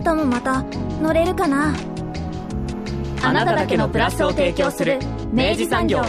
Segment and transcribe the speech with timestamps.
[0.00, 0.62] 明日もまた
[1.02, 1.74] 乗れるかな？
[3.22, 4.98] あなただけのプラスを提供する
[5.30, 6.00] 明治産業。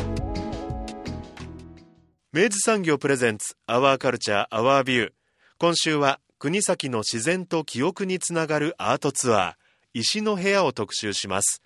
[2.32, 5.12] 明治産業プレゼンツアワーカルチャーアワービュー
[5.58, 9.54] 今週は国崎の自然と記憶につながるアートツアー
[9.94, 11.62] 石の部屋を特集します。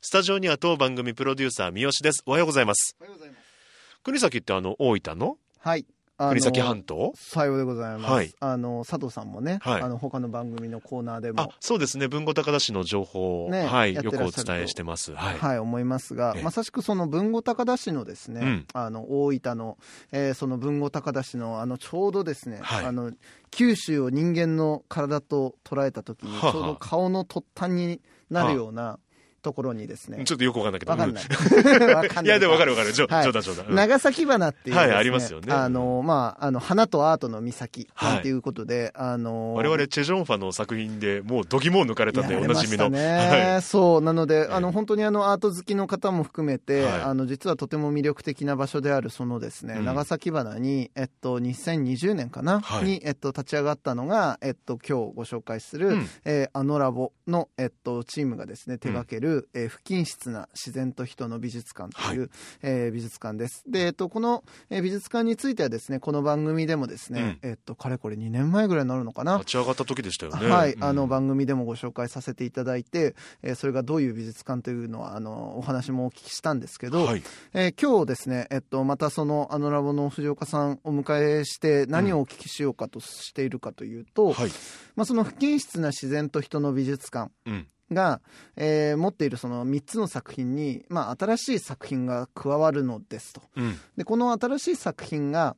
[0.00, 2.24] スタジオには当番組プロデューサー三好です。
[2.26, 2.96] おはようございます。
[2.98, 4.02] おはようございます。
[4.02, 5.36] 国崎ってあの大分の？
[5.60, 5.86] はい。
[6.18, 7.12] 国崎半島？
[7.14, 8.12] さようでございます。
[8.12, 8.34] はい。
[8.40, 9.82] あの佐藤さんもね、はい。
[9.82, 11.52] あの他の番組のコーナーであも。
[11.60, 12.08] そうですね。
[12.08, 15.12] 文後高田市の情報を、ねはいよくお伝えしてます。
[15.12, 16.42] は、はいい、思いますがええ。
[16.42, 18.66] まさしくその豊後高田市のですね、うん。
[18.74, 19.78] あの大分の、
[20.10, 22.84] えーその豊後高田市のあのちょうどですね、はい。
[22.84, 23.12] あの
[23.50, 26.52] 九州を人間の体と捉えた時にはあはあ。
[26.52, 28.98] ちょうど顔の突端になるような
[29.42, 30.24] ところにですね。
[30.24, 30.92] ちょっとよくわかんないけど。
[30.92, 31.24] わかんない。
[31.24, 32.26] い。
[32.26, 32.92] いやでもわかるわかる。
[32.92, 33.74] 冗談冗談、うん。
[33.74, 35.52] 長崎花っていうねはいありますよね。
[35.52, 38.14] あのまああの花とアートの岬はい。
[38.14, 43.16] なんていうことで、あの我々チェ・ジョンファの作品でもう度肝を抜かれたんでおなじみの、ね、
[43.54, 43.62] はい。
[43.62, 44.52] そうなので、ええ。
[44.52, 47.00] あの本当にあのアート好きの方も含めて、はい。
[47.02, 49.84] あの実はとても魅力的な場所であるそのですね、うん。
[49.84, 52.84] 長崎花に、えっと、2020年かな、はい。
[52.84, 56.08] に、えっと、立ち上がったのが、えっと、今日ご紹介する、うん。
[56.24, 62.28] えーあのラボの、えっと、チームがですね手掛ける、えー不均質な自然と人の美術館という、は
[62.62, 63.62] えー美術館です。
[63.68, 69.38] で、えっと、この、えー美術館についてはですねこの番組でもですね、えっと、かれこれ2年前ぐらいになるのかな？
[69.38, 70.48] 立ち上がった時でしたよね。
[70.48, 70.84] はい、うん。
[70.84, 77.22] あの番組でもご紹介させていただいて、えーそれがどういう美術館というのはあのお話もお聞きしたんですけど、はい。
[77.54, 84.50] えー今日ですね、えっと、またそのあのラボの藤岡さんをお迎えして何をお聞きしようかとしているかというと、はい。
[84.96, 88.20] まあ、その不均質な自然と人の美術館うんが、
[88.56, 93.42] えー持っているその3つの作品に、まあ、新しい作品が加わるのですと。
[93.56, 95.56] うんでこの新しい作品が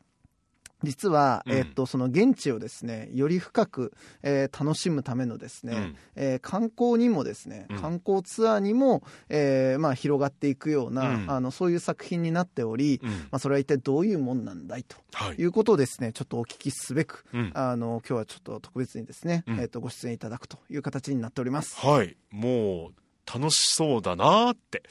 [0.82, 1.52] 実は、うん。
[1.52, 3.92] えっとその現地をですねより深く、
[4.22, 5.96] えー楽しむためのですね、うん。
[6.16, 7.80] えー観光にもですね、うん。
[7.80, 11.30] 観光ツアーにも、えーまあ、広がっていくような、うん。
[11.30, 13.10] あのそういう作品になっており、うん。
[13.10, 14.84] まあ、それは一体どういうもんなんだい？
[14.84, 15.36] とはい。
[15.36, 17.50] いうことをですねちょっとお聞きすべく、うん。
[17.54, 19.60] あの今日はちょっと特別にですね、うん。
[19.60, 21.76] えー、とご出演いただくという形になっております。
[21.76, 22.16] はい。
[22.30, 22.94] もう
[23.32, 24.82] 楽しそうだなーって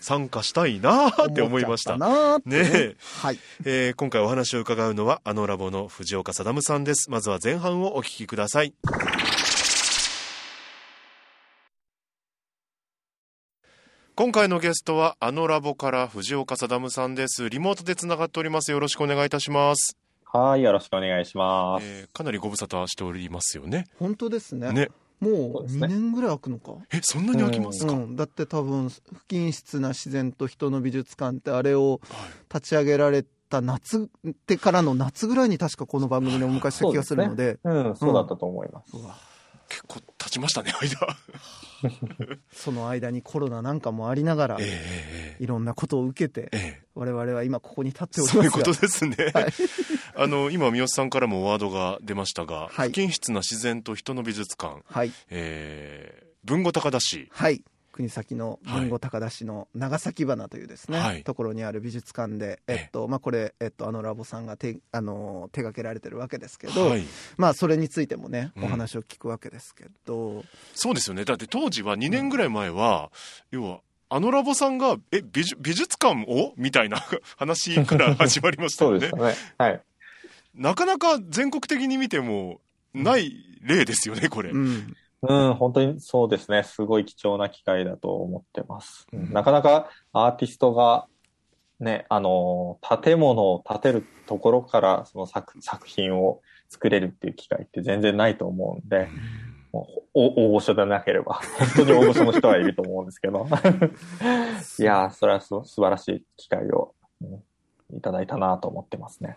[0.00, 1.98] 参加したいなーって思いました。
[1.98, 2.62] たね。
[2.72, 2.96] え。
[3.20, 3.38] はい。
[3.64, 7.10] えー今回お話を伺うのはあのラボの藤岡貞さんです。
[7.10, 8.74] まずは前半をお聞きください。
[14.14, 17.50] 今回のゲストはあのラボから藤岡貞さんです。
[17.50, 18.70] リモートでつながっております。
[18.70, 21.86] よろしくお願いいたします、はい、よろしくお願いします。
[21.86, 23.86] えーかなりご無沙汰しておりますよね。
[23.98, 24.72] 本当ですね。
[24.72, 24.88] ね
[25.20, 25.86] もそううですね。
[25.86, 26.72] 2年ぐらい空くのか？
[26.92, 32.54] えそんなに飽きますか、うん、だって多分不均質な自然と人の美術館ってあれをはい。
[32.54, 38.96] 立ち上げられた夏ってからの夏ぐらいに確かこの番組にお迎えした気がするので,、うん、そうだったと思います。
[38.96, 39.14] うわ
[39.68, 41.16] 結構経ちましたね間。
[42.52, 46.80] その間にコロナなんかもありながら、えええいろんなことを受けてええ。
[46.82, 49.16] え我々は今ここに立っておりそういうことですね。
[49.34, 49.52] はい。
[50.16, 52.88] あの、今、三好さんからもワードが出ましたが、はい。
[52.88, 55.12] 不均質な自然と人の美術館、はい。
[55.28, 57.62] えー、文後高田市、はい
[57.96, 67.04] 国崎のはい豊後高田市の長崎花というですね、はいところにある美術館で、えっとまあ、これ、えっと、あのラボさんが手あの手掛けられてるわけですけど、はい。
[67.38, 71.24] まあ、それについてもねうんお話を聞くわけですけど、そうですよね。
[71.24, 73.10] だって当時は2年ぐらい前は、
[73.50, 76.52] 要は、あのラボさんが、え、美術美術館を？
[76.56, 77.02] みたいな
[77.36, 79.10] 話から始まりましたよね。
[80.54, 82.60] なかなか全国的に見ても、
[82.94, 84.50] ない例ですよね、これ。
[84.50, 86.62] うん、うん、本当にそうですね。
[86.62, 89.06] すごい貴重な機会だと思ってます。
[89.12, 91.06] うんなかなかアーティストが、
[91.80, 99.08] ね、あの、建物を建てるところからその作作品を作れるっていう機会って全然ないと思うんで、
[99.72, 101.40] もうお大御所でなければ、
[101.76, 103.46] 本当に大御所の人はいると思うんですけど。
[104.78, 107.42] いやー、それはす素晴らしい機会を、うん
[107.94, 109.36] いただいたなと思ってますね。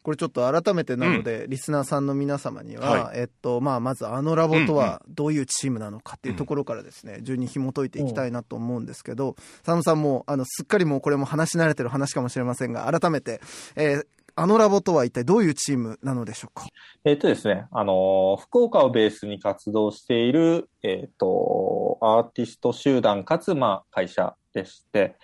[0.00, 13.42] うんこれちょっと改めてなので、リスナーさんの皆様には、はえっとまあ、まずあのラボとはどういうチームなのかっていうところからですね、順に紐解いていきたいなと思うんですけど、佐野さんもあのすっかりもうこれも話し慣れてる話かもしれませんが改めて、
[13.76, 14.06] えー
[14.36, 16.64] あのラボとは一体どういうチームなのでしょうか？
[17.04, 25.16] えっ、とですね、あのー、福岡をベースに活動している、えっ、と、アーティスト集団かつ、まあ、会社でして、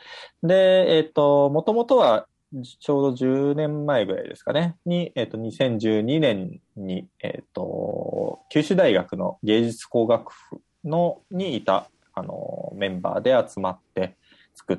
[0.43, 2.27] で、えっ、と、もともとは、
[2.63, 14.17] ちょうど10年前ぐらいですかね、に、えっ、と、2012年に、えっ、と、九州大学の芸術工学部の、にいた、あの、メンバーで集まって
[14.55, 14.79] 作っ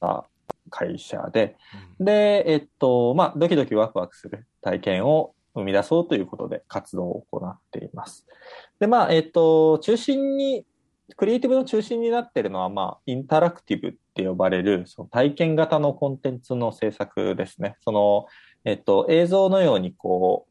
[0.00, 0.26] た
[0.70, 1.56] 会社で、
[1.98, 8.26] うん、で、えっと、まあ、ドキドキワクワクする体験を生み出そうということで活動を行っています。
[8.78, 10.64] で、まあ、えっと、中心に、
[11.16, 17.76] クリエイティブの中心になっているのは、まあ、インタラクティブって呼ばれる、その体験型のコンテンツの制作ですね。
[17.82, 18.26] その、
[18.64, 20.48] えっと、映像のように、こ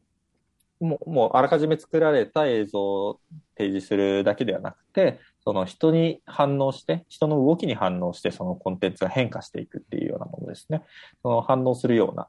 [0.80, 3.20] う、もう、もうあらかじめ作られた映像を
[3.58, 10.82] 提示するだけではなくて、その人に反応して、人の動きに反応して、そのコンテンツが変化していくっていうようなものですね。
[11.22, 12.28] その反応するような、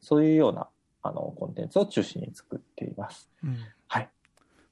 [0.00, 0.68] そういうような
[1.02, 3.28] あのコンテンツを中心に作っています。
[3.42, 3.56] うん、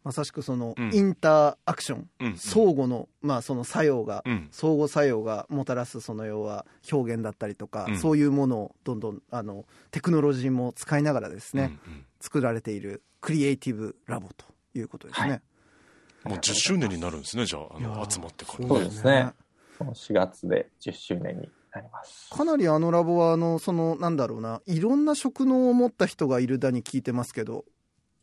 [0.05, 15.31] まさしくそのインターアクション、うん、相互の、まあ、その作用が、うん、相互作用がもたらすその要は表現だったりとか、うん、そういうものをどんどんあのテクノロジーも使いながらですね、うんうん、作られているクリエイティブラボということですね。
[15.31, 15.43] はい
[16.25, 19.33] もう10周年になるんですね、じゃあ、あの集まってから、ね、そうですね。
[19.79, 22.31] 4月で10周年になります。
[22.31, 27.67] かなりあのラボは、あの、その、なんだろうな、いろんな職能を持った人がいるだに聞いてますけど。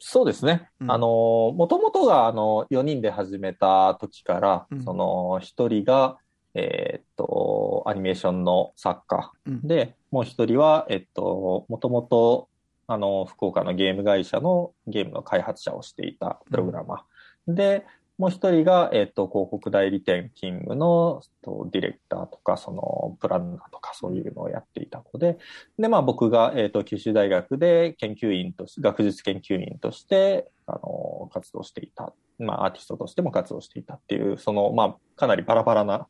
[0.03, 0.67] そうですね。
[0.79, 6.17] うん、あの、もともとが、あの、4人で始めた時から、うん、その、1人が、
[6.55, 9.31] えー、っと、アニメーションの作家。
[9.45, 12.49] で、うん、もう1人は、えっと、もともと、
[12.87, 17.53] あの、福岡のゲーム会社のゲームの開発者をしていたプログラマー。
[17.53, 17.85] で、
[18.21, 25.39] もう一人が、えっ、と、広告代理店勤務のとディレクターとか、そのプランナーとかそういうのをやっていた子で、
[25.79, 32.13] で、まあ僕が、えっ、と、九州大学で研究員として、学術研究員として、あの、活動していた。
[32.37, 36.07] まあアーティストとしても活動していたっていう、その、まあかなりバラバラな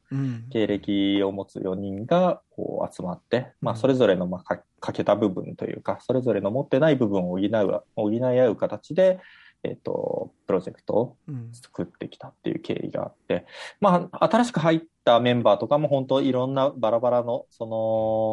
[0.52, 9.22] 経歴を持つ4人がこう集まって、うん、まあそれぞれの、まあ、欠けた部分というか、それぞれの持ってない部分を補う、補い合う形で、
[9.64, 11.18] えっ、ー、と、プロジェクトを
[11.54, 13.42] 作ってきたっていう経緯があって、うん、
[13.82, 17.66] まあ、新しく入ったメンバーとかも本当いろんなバラバラの、そ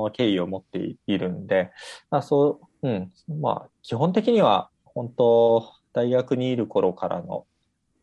[0.06, 1.70] の、経緯を持っているんで、
[2.10, 7.46] まあ、そう、うん、まあ、基本的には、本当大学にいる頃からの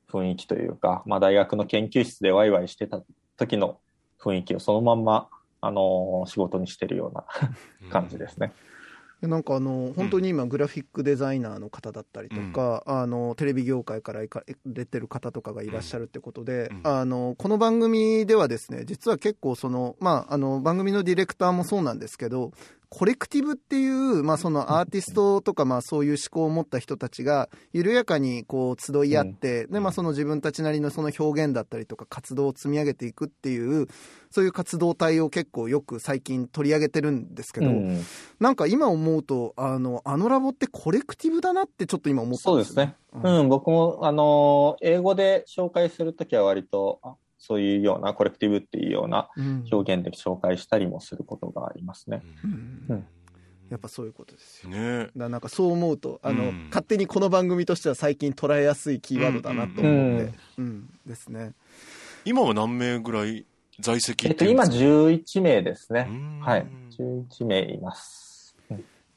[0.10, 3.01] 雰囲気というか、まあ、大学の研究室でワイワイしてた
[3.38, 3.80] 時の
[4.19, 5.28] 雰囲気をそのまんま、
[5.62, 7.25] あのー、仕事にしてるような
[7.89, 8.54] 感じですね。
[8.69, 8.75] うん
[9.21, 14.21] なんかあの本当に今グラフィックデザイナーの方だったりとか、うん、あのテレビ業界から
[14.65, 22.51] 出てる方とかがいらっしゃるってことで、うん、あのこの番組ではですね実は結構その、まあ、あの番組のディレクターもそうなんですけど
[22.89, 33.87] コレクティブっていう、まあ、そのアーティストとか、まあ、そういう思考を持った人たちが緩やかにこう集い合って、でまあ、その自分たちなりのその表現だったりとか活動を積み上げていくっていう
[34.31, 38.03] そういう活動体を結構よく最近取り上げてるんですけど、うん、
[38.39, 42.95] なんか今思うとあのあのラボってコレクティブだなってちょっと今思ったんですね。
[43.13, 43.29] そうですね。
[43.29, 46.99] うん、うん、僕もあの英語で紹介するときは割と
[47.45, 49.30] そういうようなコレクティブっていうような
[49.71, 52.24] 表現で紹介したりもすることがありますね。
[52.44, 53.07] うんうん
[53.68, 54.69] やっぱそういうことですよ。
[54.69, 61.54] ね、だなんかそう思うとあの、うん、勝手にこの番組としては最近捉えやすいキーワードだなと思って、うん、うん、ですね。
[62.25, 63.44] 今は何名ぐらい
[63.80, 66.07] 在籍えっと、今11名ですね。
[66.42, 66.68] はい。
[66.97, 68.24] 11名います。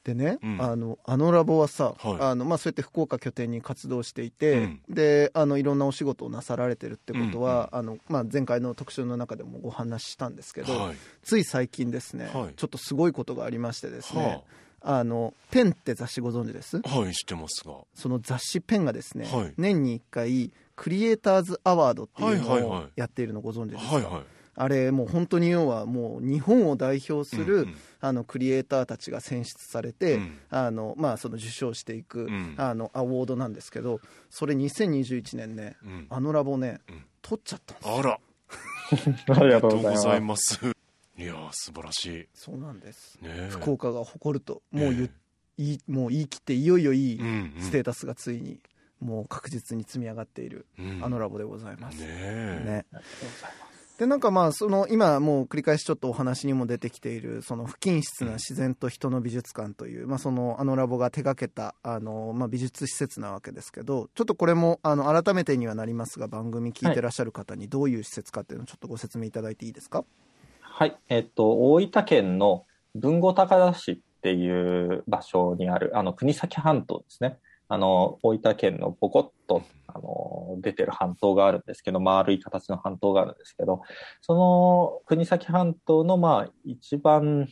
[0.09, 14.43] でね、うん、あのあのラボはさ、はい、あのまあ、そうやって福岡拠点に活動していて、うん、であのいろんなお仕事をなさられてるってことは、うんうん、あのまあ、前回の特集の中でもお話ししたんですけど、はい、つい最近ですね、はい、ちょっとすごいことがありましてですね、
[14.81, 15.05] あ。
[15.05, 16.81] のペンって雑誌ご存知です？
[16.81, 17.75] はい知ってますが。
[17.95, 19.27] その雑誌ペンがですね、
[19.59, 24.23] 年に1回クリエイターズアワードっていうのをやっているのご存知ですか、はいはい
[24.61, 34.01] あれもう本当に要はもう日本を代表する、うんうん、あのクリエイターたちが選出されて、うん、あのまあ、その受賞していく、うん、あのアワードなんですけど
[34.31, 36.81] それ2021年ね、うん、あのラボね、
[37.23, 38.21] 取っちゃったんですあら。
[39.37, 40.59] ありがとうございます。
[41.17, 42.29] いや素晴らしい。
[42.35, 45.11] そうなんです、ね、福岡が誇るともう言,、
[45.59, 47.19] いいもう言い切っていよいよいい
[47.61, 48.61] ステータスがついに、
[49.01, 50.67] もう確実に積み上がっている、
[51.01, 52.01] あのラボでございます。
[52.01, 52.87] ねね。
[52.93, 53.68] ありがとうございます
[53.99, 70.05] でなんかまあその今もう繰り返しちょっとお話にも出てきているその不均質な自然と人の美術館という、まあ、そのあのラボが手掛けたあの、まあ、美術施設なわけですけどちょっとこれもあの改めてにはなりますが番組聞いてらっしゃる方にどういう施設かっていうのをちょっとご説明いただいていいですか？
[70.61, 72.65] はい、えっと、大分県の
[72.95, 77.39] 豊後高田市っていう場所にある、あの、国東半島ですね。
[77.69, 83.83] あの、大分県のポコッと、あの、出てる半島があるんですけど、丸い形の半島があるんですけど、
[84.23, 87.49] その国東半島の、まあ、一番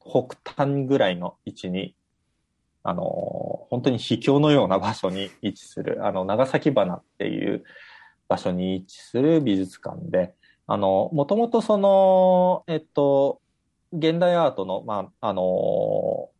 [0.00, 1.96] 北端ぐらいの位置に、
[2.84, 3.02] あの、
[3.70, 7.64] 本当に秘境のような場所に位置する、あの、長崎花っていう
[8.28, 10.34] 場所に位置する美術館で、
[10.68, 13.40] あの、もともとその、えっと、
[13.92, 16.30] 現代アートの、まあ、あの、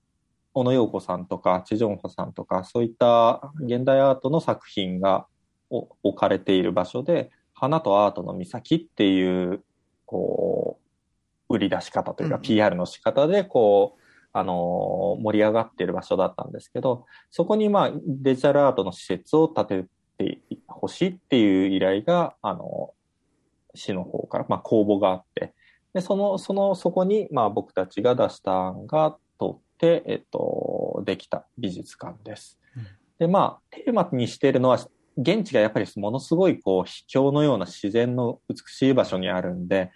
[0.58, 5.28] 小野洋子さんとか、チジョンホさんとか、そういった現代アートの作品が
[5.70, 9.62] 置かれている場所で、花とアートの岬っていう、
[10.04, 10.80] こ
[11.48, 19.84] う、売り出し方というか、うん、PR の仕方で、こう、あの、盛り上がっている場所だったんですけど、そこにまあ、デジタルアートの施設を建て
[20.18, 22.94] てほしいっていう依頼が、あの、
[23.74, 25.54] 市の方から、まあ、公募があって、
[25.94, 32.58] で、その、その、そこに、まあ、僕たちが出した案が通って、えっと、できた美術館です。
[32.76, 32.86] うん、
[33.18, 34.78] で、まあ、テーマにしているのは、
[35.16, 39.90] 現地がやっぱりものすごい、こう、秘境のような自然の美しい場所にあるんで、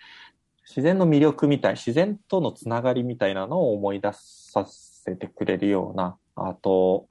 [0.67, 7.09] 自然の魅力みたい、自然とのつながりみたいなのを思い出させてくれるようなアート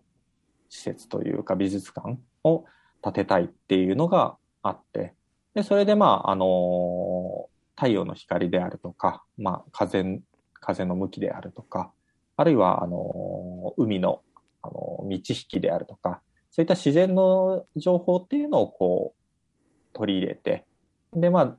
[0.70, 2.66] 施設というか美術館を
[3.04, 5.14] 建てたいっていうのがあって、
[5.54, 10.22] で、それでまあ、あの太陽の光であるとか、まあ、風、
[10.54, 11.92] 風の向きであるとか、
[12.38, 14.22] あるいは、あの、海の、
[14.62, 16.22] あの、満ち引きであるとか、
[16.52, 20.66] そういった自然の情報っていうのをこう、取り入れて、
[21.14, 21.58] で、まあ、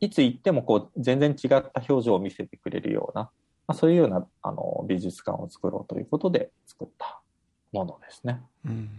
[0.00, 3.30] いつ行ってもこう、全然違った表情を見せてくれるような、
[3.66, 7.20] まあ、そういうような、あの、美術館を作ろうということで作った
[7.72, 8.40] ものですね。
[8.64, 8.90] うん。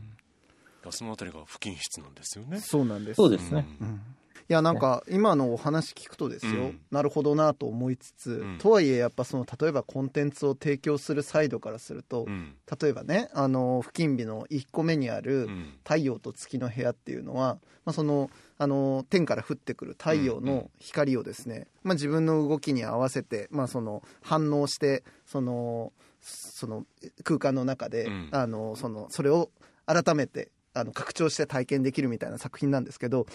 [0.90, 2.60] そのあたりが不均質なんですよね。
[2.60, 3.18] そうなんです。
[3.18, 3.66] そうですね。
[3.82, 4.02] うん
[4.50, 15.50] いやなんか今のお話聞くとですよ、うん、なるほどなと思いつつ、うん、とはいえやっぱその例えばコンテンツを提供するサイドからすると、うん、例えばねあの付近日の1個目にある
[15.84, 26.86] 「太陽と月の部屋」っていうのは、まあ、そのあの天から降ってくる太陽の光をですね、まあ、自分の動きに合わせて、まあ、その反応してそのその
[27.24, 29.50] 空間の中で、あのそのそれを
[29.86, 33.26] 改めてあの拡張して体験できるみたいな作品なんですけど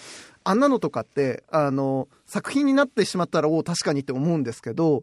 [0.44, 5.02] あんなのとかってあの作品になってしまったらおお確かにって思うんですけど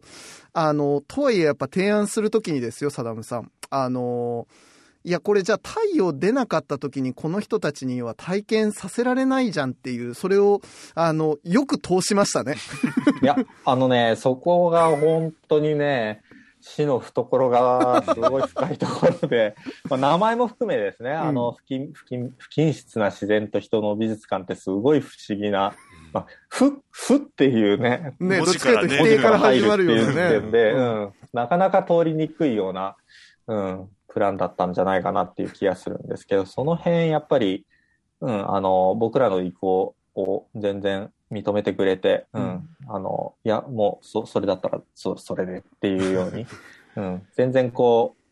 [0.52, 3.50] あのとはいえやっぱ提案するときにですよサダムさん。
[3.70, 4.48] あの
[5.02, 10.60] いやこれじゃあ太陽出なかった時にこの人たちには体験させられないじゃんっていうそれを
[10.94, 12.56] あのよく通しましたね。
[13.22, 16.22] いやあのねそこが本当にね
[16.60, 19.54] 死の懐がすごい深いところで、
[19.88, 25.74] まあ名前も含めですね、あの不均不均不均質な自然と人の美術館ってすごい不思議な、
[26.12, 30.40] まあ、ふ、ふっていうね、ね、どっちかというと否定から始まるよね。
[30.50, 32.96] で、うん、なかなか通りにくいような、
[33.46, 37.66] うん、プランだったんじゃないかなっていう気がするんですけど、その辺やっぱり、
[38.20, 46.46] うん、あの、僕らの意向を全然認めてくれて、うん、あの、いや、もう、そ、それだったら、そ、それでっていうように、
[46.96, 48.22] うん、全然こう、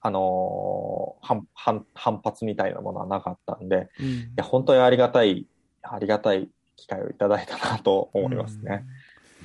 [0.00, 5.46] あのー、反、反、反発みたいなものはなかったんで、うん、いや、本当にありがたい、
[5.82, 8.84] ありがたい機会をいただいたなと思いますね。
[8.86, 8.97] うん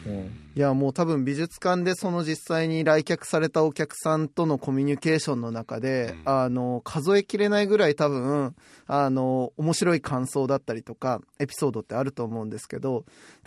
[0.06, 8.56] うん、いやもう多分美術館でその実際に来客されたお客さんとのコミュニケーションの中で、うん、あの数えきれないぐらい多分
[8.88, 13.06] あの面白い感想だったりとかエピソードってあると思うんですけど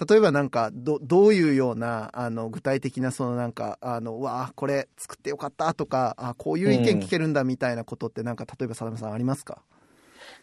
[0.09, 9.59] 例えばなんかどどういうようなあの具体的なそのなんかあのわあこれ作ってよかったとかあこういう意見聞けるんだみたいなことってなんか、例えば佐々さんありますか？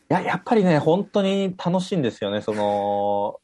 [0.10, 2.41] いややっぱりね本当に楽しいんですよね。
[2.41, 3.39] その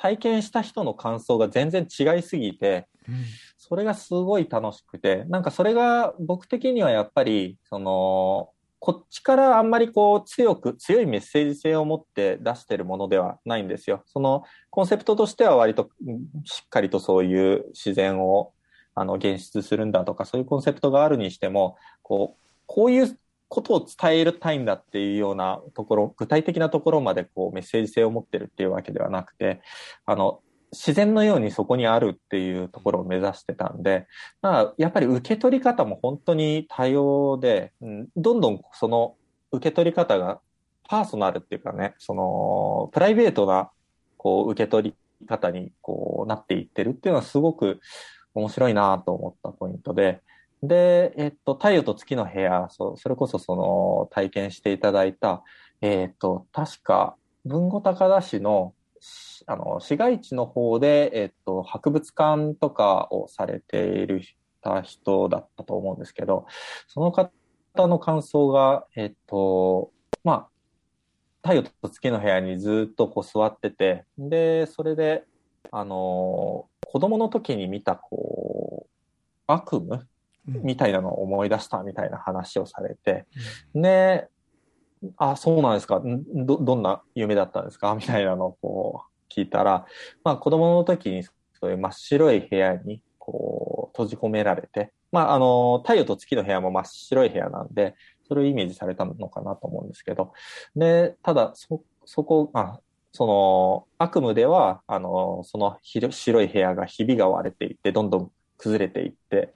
[0.00, 3.24] 体験した人の感想が全然違いすぎて、うん、
[3.56, 14.02] それがすごい楽しくて、なんかそれが僕的にはやっぱり、その、こっちからあんまりこう強く、強いメッセージ性を持って出してるものではないんですよ。
[14.06, 15.90] そのコンセプトとしては割と
[16.44, 18.52] しっかりとそういう自然を
[18.94, 29.60] あの現出するんだとか、そういうコンセプトがあるにしても、こう、こういうことを伝えるたいんだっていうようなところ、具体的なところまでこうメッセージ性を持ってるっていうわけではなくて、
[30.06, 30.40] あの、
[30.72, 34.06] 自然のようにそこにあるっていうところを目指してたんで、
[34.42, 39.14] まあ、やっぱり受け取り方も本当に多様で、うん、どんどんその
[39.50, 40.40] 受け取り方が
[40.88, 43.70] パーソナルっていうかね、その、プライベートな、
[44.16, 47.80] こう、受け取り方に、こう、なっていってるっていうのはすごく
[48.34, 50.22] 面白いなと思ったポイントで、
[50.62, 55.42] で、えっと、太陽と月の部屋、そうそれこそその体験していただいた、
[55.80, 58.74] えっと、確か、文後高田市の、
[59.46, 64.22] あの、市街地の方で、えっと、博物館とかをされている
[64.60, 66.46] た人だったと思うんですけど、
[66.88, 67.30] その方
[67.76, 69.92] の感想が、えっと、
[70.24, 70.48] まあ、
[71.42, 75.24] 太陽と月の部屋にずっとこう座ってて、で、それで、
[75.70, 78.90] あの子供の時に見た、こう、
[79.46, 80.00] 悪夢
[80.48, 83.26] みたいなのを思い出したみたいな話をされて、
[83.74, 84.28] で、
[85.16, 86.02] あ、そうなんですか。
[86.02, 87.94] ど、どんな夢だったんですか？
[87.94, 89.86] みたいなのをこう聞いたら、
[90.24, 97.94] まあ子供の時にそういう真っ白い部屋にこう閉じ込められて、まああの、太陽と月の部屋も真っ白い部屋なんで、
[98.26, 100.32] それをイメージされたのかなと思うんですけど、
[100.74, 102.80] で、ただ、そ、そこ、あ、
[103.12, 109.54] その悪夢では、あの、その白い部屋がひびが割れていって、どんどん崩れていって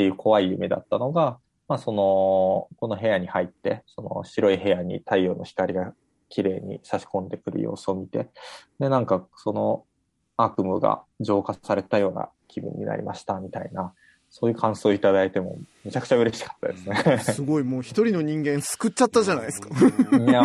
[0.00, 1.38] っていう怖い夢だったのが、
[1.68, 5.92] まあ、その、この部屋に入って、その白い部屋に太陽の光が
[6.30, 8.30] 綺麗に差し込んでくる様子を見て、
[8.78, 9.84] で、なんかその
[10.38, 13.92] 悪夢が浄化されたような気分になりましたみたいな、
[14.30, 17.18] そういう感想をいただいても、めちゃくちゃ嬉しかったですね。
[17.34, 19.68] すごい、もう一人の人間救っちゃったじゃないですか。
[19.68, 20.42] いや、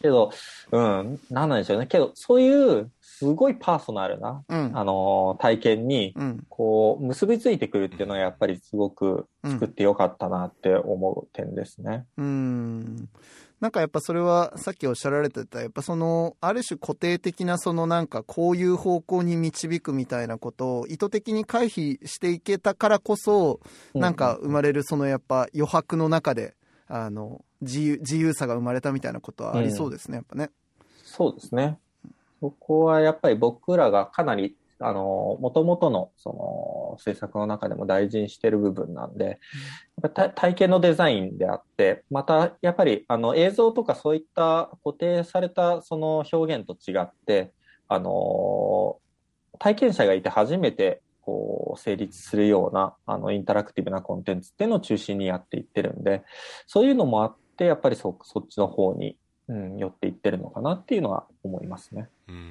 [0.00, 0.32] けど、
[0.72, 1.86] うん、なんなんでしょうね。
[1.88, 6.14] けど、そういう、すごいパーソナルな、うん、あの、体験に、
[6.48, 12.06] こう、結びついてくるっていうのは、やっぱりすごく作ってよかったなって思う点ですね。
[12.16, 13.08] うん、うん
[13.60, 23.58] なんかやっぱそれはさっきおっしゃられてたやっぱそのある種固定的なそのなんかこういう方向に導くみたいなことを意図的に回避していけたからこそ
[23.94, 26.54] なんか生まれるそのやっぱ余白の中で
[26.86, 30.50] あの自由自由さが生まれたみたいなことはありそうですね、やっぱね。
[31.04, 31.78] そうですね。
[32.40, 39.40] そこはやっぱり僕らがかなりあの、もともとの、その、制作の中でも大事にしてる部分なんで、
[40.02, 47.52] やっぱ体験のデザインであって、また、やっぱり、あの、映像とかそういった固定されたその表現と違って、
[47.88, 48.98] あの、
[49.58, 56.22] 体験者がいて初めて、こう、成立するような、あの、インタラクティブなコンテンツっていうのを中心にやっていってるんで、
[56.68, 59.18] そういうのもあって、やっぱりそ、そっちの方に、
[59.48, 62.08] うん、寄っていってるのかなっていうのは思いますね。
[62.28, 62.50] うん。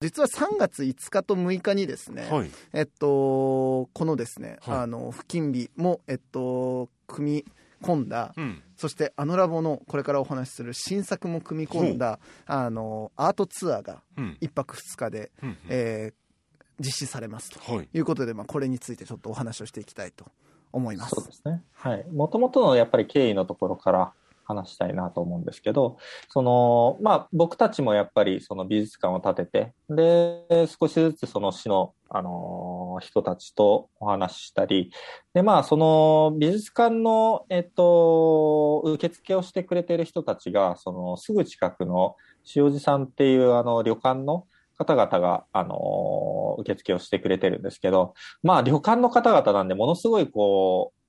[0.00, 7.44] 実は3月5日と6日にですね、はい、えっと、このですね、はい、あの、付近日も、えっと、組み
[7.82, 17.82] 込んだ、うん、そしてあのラボのこれからお話しする新作も組み込んだ、あの、アートツアーが1泊2日で、うん、えー、実施されますと。
[17.82, 18.00] い。
[18.00, 20.24] うことで、まあ、これについてちょっとお話をしていきたいと
[20.72, 21.10] 思います。
[21.10, 21.62] そうですね。
[21.74, 22.06] はい。
[22.10, 24.12] もともとのやっぱり経緯のところから、
[24.50, 25.96] 話したいなと思うんですけど、
[26.28, 34.92] その、まあ、僕たちもやっぱりその美術館を建てて、で、少しずつその市の、あのー、人たちとお話ししたり、
[35.32, 42.16] で、まあ、その美術館の、えっと、受付をしてくれてる人たちが、その、すぐ近くの
[42.54, 50.99] 塩路さんっていうあの旅館の方々が、あのー、受付をしてくれてるんですけど、まあ、旅館の方々なんで、ものすごいこう、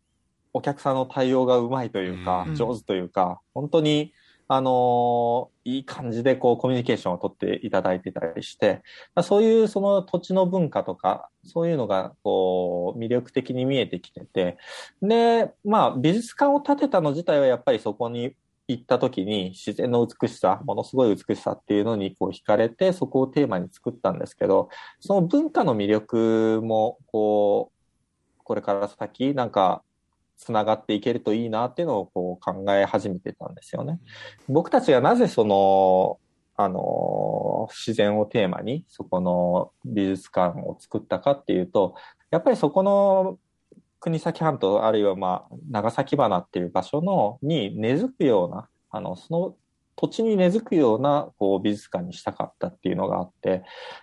[0.54, 4.14] お客さんの対応がうまいというか、うん、上手というか、本当に、
[4.48, 8.82] あのー、いい感じでこうコミュニケーションを取っていただいてたりして、
[9.24, 14.58] そういうその土地の文化とか、そういうのがこう魅力的に見えてきてて、
[15.02, 18.36] で、まあ美術館を建てたの自体はやっぱりそこに
[18.68, 24.68] 行った時に自然の美しさ、ものすごい美しさっていうのにこう惹かれて、そこをテーマに作ったんですけど、
[25.00, 29.84] その文化の魅力もこう、これから先、なんか
[30.42, 34.00] つながっていけるといいなっていうのをこう考え始めてたんですよね。
[34.50, 36.20] 僕たちがなぜその、
[36.58, 41.94] あの、自然をテーマにそこの美術館を作ったかっていうと、
[42.32, 43.38] やっぱりそこの
[44.00, 49.56] 国東半島、あるいはまあ、長崎花っていう場所の、に根付くような、あの、その
[50.02, 53.62] 土地に根付くようなこう美術館にしたかったっていうのがあって、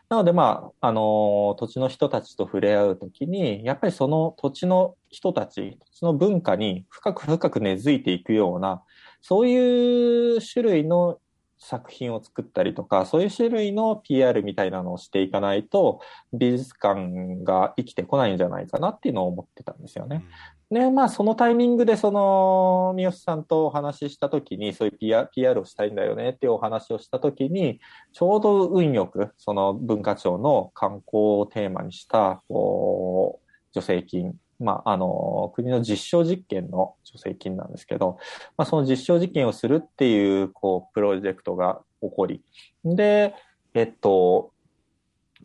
[0.08, 8.84] なのでまあ、あの、土地の人たちと触れ合うときに、やっぱりその土地の人たち、土地の文化に深く深く根付いていくような、
[9.22, 11.18] そういう種類の
[11.59, 16.01] 作品を作ったりとか、そういう種類の PR みたいなのをしていかないと、
[16.33, 20.25] 美術館が生きてこないんじゃないかなっていうのを思ってたんですよね。
[20.71, 27.81] で、まあ、そのタイミングで、その、三好さんとお話ししたときに、そういう PR, PR をしたいんだよねっていうお話をしたときに、
[28.12, 38.18] ちょうど運よく、その文化庁の観光をテーマにした、こう、助成金、まあ、あの、国の実証実験の助成金なんですけど、
[38.57, 42.42] まあ、その実証実験をするっていう、こう、プロジェクトが起こり、
[42.85, 43.35] で、
[43.75, 44.53] えっと、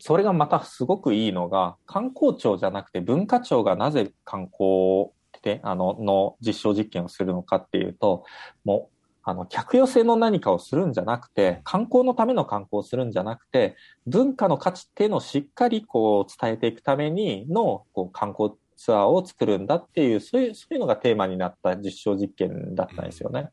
[0.00, 5.10] それがまたすごくいいのが、観光庁じゃなくて文化庁がなぜ観光
[5.42, 8.24] で、あの、の実証実験をするのかっていうと、
[8.64, 23.50] もう、あの、客寄せの何かをするんじゃなくて、観光のための観光をするんじゃなくて、文化の価値っていうのをしっかりこう伝えていくためにのこう観光ツアーを作るんだっていう、そういう、そういうのがテーマになった実証実験だったんですよね。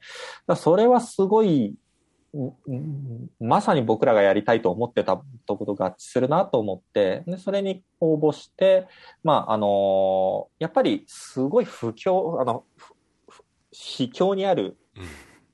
[0.47, 1.75] だそれはすごい、
[3.39, 8.87] まさに僕らがやりたいと思ってたとこと合致するなと思って、で、それに応募して、
[9.23, 12.63] まあ、あのやっぱりすごい不況、あの、
[13.71, 14.77] 秘境にある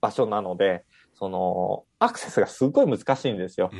[0.01, 3.71] 場所なので、その、アクセスがすごい難しいんですよ。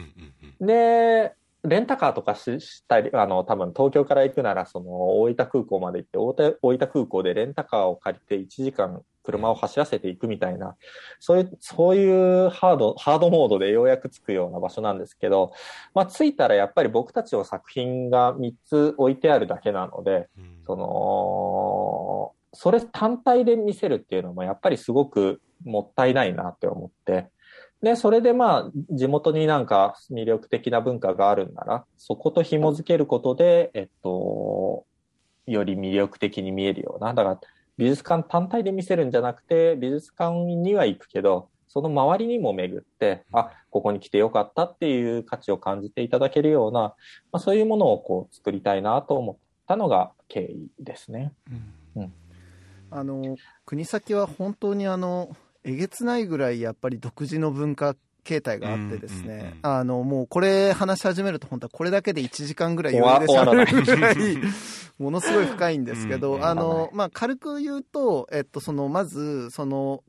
[0.60, 10.76] で、レンタカーとかしたり、あの、多分東京から行くなら、その、大分空港まで行って、大分空港でレンタカーを借りて1時間車を走らせていくみたいな、
[11.20, 15.52] そういう、そういうハード、ハードモードでようやく着くような場所なんですけど、
[15.94, 20.30] まあ、着いたらやっぱり僕たちの作品が3つ置いてあるだけなので、
[20.66, 27.30] その、それ単体で見せるっていうのもやっぱりすごくもったいないなって思って、
[27.82, 34.86] で、それでまあ、地元になんか魅力的な文化があるんなら、そこと紐づけることで、えっと、
[35.46, 37.14] より魅力的に見えるような。
[37.14, 37.40] だから、
[37.78, 46.96] 美術館単体で見せるんじゃなくて、美術館には行くけど、その周りにも巡って、あ、ここに来てよかったっていう価値を感じていただけるような、ま
[47.34, 49.38] あ、そういうものをこう作りたいなと思っ
[49.68, 51.34] たのが経緯ですね。
[51.96, 52.14] うん、うん、
[52.90, 55.36] あの国先は本当にあの
[55.70, 57.94] えげつないぐらいやっぱり独自の文化
[58.28, 64.16] 形態があってですね、あの、もうこれ話し始めると本当はこれだけで1時間ぐらい余裕で喋るぐらい、
[65.00, 70.04] ものすごい深いんですけど、あの、まあ、軽く言うと、えっと、その、まず、その、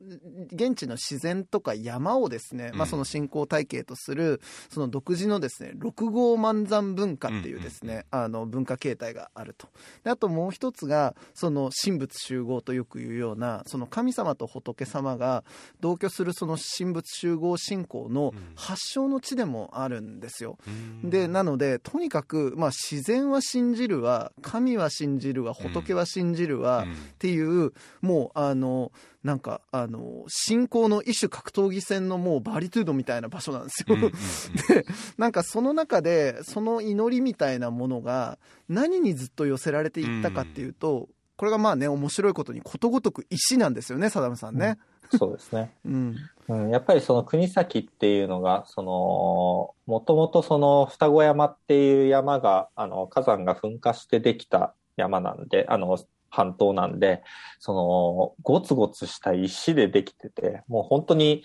[0.51, 9.67] 現地の自然とか山をですね、まあ、その信仰体系とする、その独自のですね、六号万山文化っていうですね、あの、文化形態があると。
[10.03, 15.43] であともう一つが、その、神仏集合とよく言うような、その神様と仏様が
[15.81, 20.57] 同居するその神仏集合信仰の発祥の地でもあるんですよ。
[21.03, 28.91] で、なので、とにかく、まあ、自然は信じるわ、神は信じるわ、仏は信じるわ、っていう、もう、あの、
[29.23, 33.97] なんか、あの、信仰の一種格闘技戦のもうバリトゥードみたいな場所なんですよ。
[34.69, 34.85] で、
[35.17, 44.77] なんかその中で、その祈りみたいなものが、何にずっと寄せられていったかっていうと、これがまあね、面白いことにことごとく石なんですよね、サダムさんね。
[45.17, 45.73] そうですね。
[45.85, 46.15] うん、
[46.49, 46.69] うん。
[46.71, 55.97] やっぱりその国崎っていうのが、その、もともとその双子山っていう山が、あの、火山が噴火してできた山なんで、あの、
[56.31, 57.23] 半島なんで、
[57.59, 61.43] その、ゴツゴツした石でできてて、もう本当に、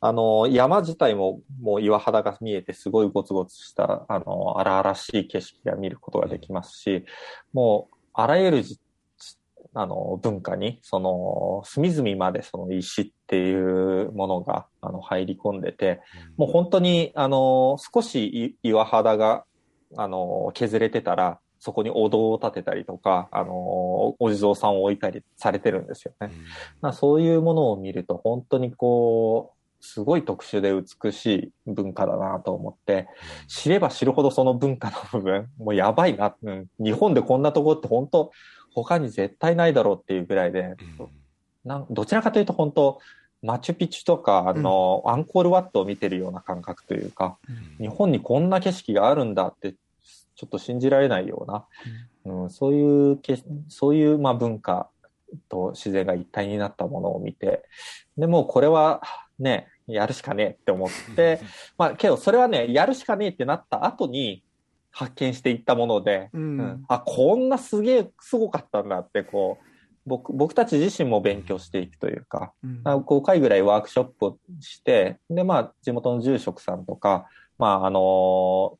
[0.00, 7.06] あの、山自体ももう岩肌が見えてすごいゴツゴツした、あの、荒々しい景色が見ることができますし、
[7.54, 8.64] もう、あらゆる
[9.74, 16.00] あの、文化に、その、隅々までその石っていうものが、あの、入り込んでて、
[16.36, 19.44] もう本当に、あの、少し岩肌が、
[19.96, 23.52] あの、削れてたら、そこにお堂を建てたりとか、あの、
[24.18, 26.32] お地蔵さんを置いたりされてるんですよね。
[26.80, 31.26] まあ、そういうものを見ると、本当にこう、すごい特殊で美し
[31.66, 33.08] い文化だなと思って、
[33.48, 36.34] 知れば知るほどその文化の部分、もうやばいな。
[36.42, 38.30] うん、日本でこんなとこって本当、
[38.74, 40.76] 他に絶対ないだろうっていうぐらいで、
[41.64, 43.00] なんどちらかというと本当、
[43.42, 49.74] マチュピチュとか、あの、うん、アンコールワットを見てるような感覚というか、うん、日本にこんな景色があるんだって、
[50.34, 51.64] ちょっと信じられないような、
[52.24, 54.88] うん、そういうけ、そういう、まあ、文化
[55.48, 57.64] と自然が一体になったものを見て、
[58.16, 59.02] でもこれは
[59.38, 61.40] ね、やるしかねえって思って、
[61.76, 64.42] まあ、けどそれはね、やるしかねえってなった後に、
[64.92, 69.64] 発見していったもので、うん、うん、あ、こんなすげえすごかったんだって、こう、
[70.04, 77.26] 僕、僕たち自身も勉強していくというか、うん、5回ぐらいワークショップをして、で、まあ、地元の住職さんとか、
[77.58, 78.78] まあ、あの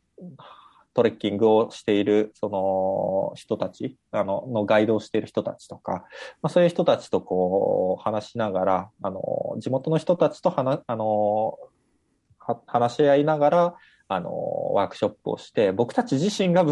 [0.95, 6.05] トレッキングをしている、その、人たち、あの、のガイドをしている人たちとか、
[6.43, 11.59] まあ、そういう人たちとこう、話しながら、あの、地元の人たちと話、あの、
[12.67, 13.75] 話し合いながら、
[14.15, 16.65] あの、ワークショップをして、僕たち自身が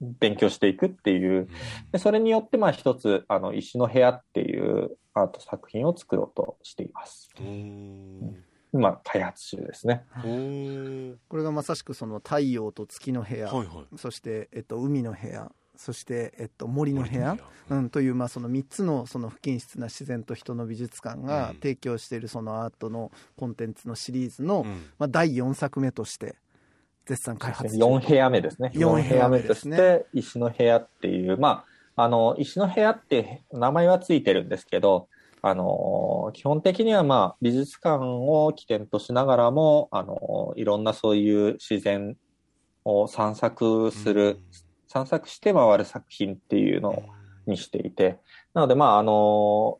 [0.00, 1.48] 勉強していくっていう、
[1.92, 7.30] でそれによって、まあ一つ、あの、石の部屋っていうアート作品を作ろうとしています。
[8.72, 10.04] 今、開発中ですね。
[11.28, 17.36] これがまさしくその太陽と月の部屋、はいはい、そして、えっと、海の部屋、そして、えっと、森の部屋、
[17.70, 24.66] うん、という、まあ、その3つのその不均質な自然と人の美術館が提供しているそのアートのコンテンツのシリーズの、
[24.98, 26.36] まあ、第4作目として、
[27.06, 27.84] 絶賛開発中。
[27.84, 28.70] 4部屋目ですね。
[28.74, 31.64] 4部屋目として、石の部屋っていう、ま
[31.96, 35.08] あ、あの、石の部屋って名前はついてるんですけど、
[35.42, 42.16] あの、基本的にはまあ、美術館を起点としながらも、あの、いろんなそういう自然
[42.84, 44.38] を散策する、うん、
[44.86, 47.02] 散策して回る作品っていうの
[47.46, 48.18] にしていて、
[48.54, 49.78] なので、まあ、あの、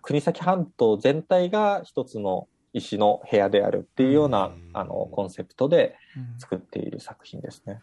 [0.00, 5.96] 国東半島全体が一つの石の部屋であるっていうような、あの、コンセプトで
[6.38, 7.80] 作っている作品ですね。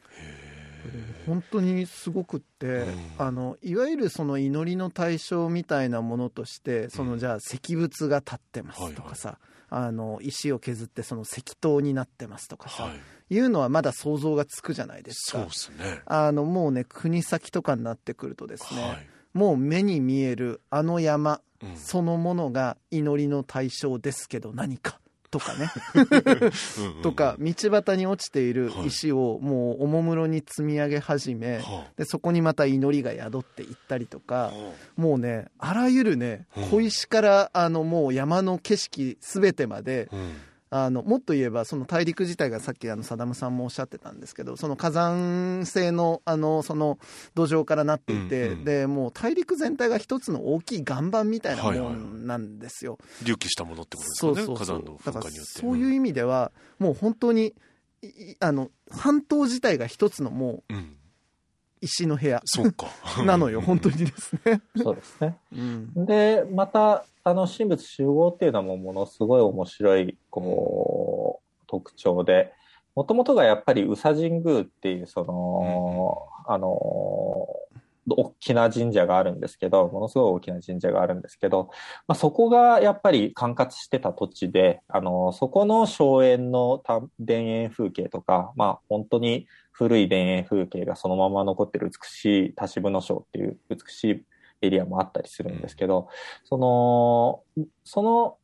[1.25, 9.39] 本当にすごくって、うん、あのいわゆるその祈りの対象みたいなものとしてそのじゃあ石仏が立ってますとかさ、は
[9.71, 12.93] いはい、あの石を削ってその石塔になってますとかさ、は
[13.29, 15.39] い、いうのはまだ想像がつくじゃないですか。
[15.39, 16.01] そうですね。
[16.05, 21.41] あのもうね国先とかになってくるとですね、はい、もう目に見えるあの山、
[21.75, 24.99] そのものが祈りの対象ですけど何か？
[25.31, 25.69] とかね。
[27.03, 31.61] とか道端に落ちている石をもうおもむろに積み上げ始め、
[31.97, 34.51] でそこにまた祈りが宿っていったりとか、
[34.95, 40.09] もうねあらゆるね小石からあのもう山の景色全てまで、
[40.71, 46.99] あのもっと言えばその大陸自体がさっきあのサダムさんもおっしゃってたんですけどその火山性のあのその
[47.33, 54.77] 土壌からなっていて、うんうん、でもう大陸全体が一つの大きい岩盤みたいなものなんですよ、はいはい、隆起したものってことですかねそうそうそう。
[54.77, 57.55] 火山のだからそういう意味では、もう本当に
[58.39, 60.95] あの半島自体が一つのもう、うん
[61.81, 62.41] 石の部屋
[63.25, 64.61] なのよ、本当にですね。
[64.77, 65.37] そうですね。
[65.53, 72.51] うん、で、また、あの、神仏集合っていうのもものすごい面白い、こう、特徴で、
[72.95, 77.47] もともとがやっぱり宇佐神宮っていう、その、うん、あの、
[78.09, 81.69] 大きな神社があるんですけど、ものすごい大きな神社があるんですけど、
[82.07, 94.25] まあ、そこがやっぱり管轄してた土地で、あの、そこの荘園の田園風景とか、まあ、本当に古い田園風景がそのまま残ってる美しい田渋野省っていう美しい
[94.61, 96.09] エリアもあったりするんですけど、
[96.43, 97.43] その、
[97.83, 98.37] その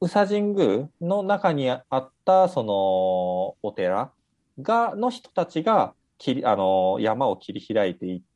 [0.00, 2.74] 宇佐神宮の中にあったその
[3.62, 4.10] お寺
[4.60, 8.31] が、の人たちが切り、あの、山を切り開いていって、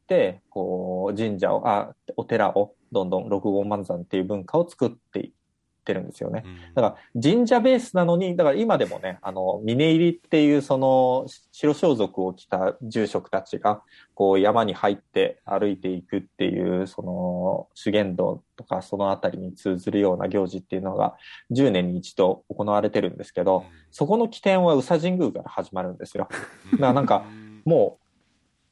[0.50, 5.30] こう、神社を、あ、お寺をどんどん六号万山っていう文化を作って
[5.86, 6.44] ってるんですよね。
[6.74, 13.82] だから神社ベースなのに、だから今でもね、あの、峰入りっていうその白装束を着た住職たちが、
[14.14, 21.14] こう山に入って歩いていくっていう、その修験道とかそのあたりに通ずるような行事っていうのが
[21.52, 26.28] 10年に一度行われてるんですけど、そこの起点は宇佐神宮から始まるんですよ。
[26.72, 27.24] だからなんか、
[27.64, 28.05] もう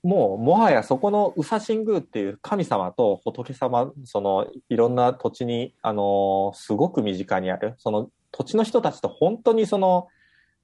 [0.04, 10.08] もう、もはやそこの宇佐神宮っていう神様と仏様、その、いろんな土地に、あのー、すごく身近にある、その土地の人たちと本当にその、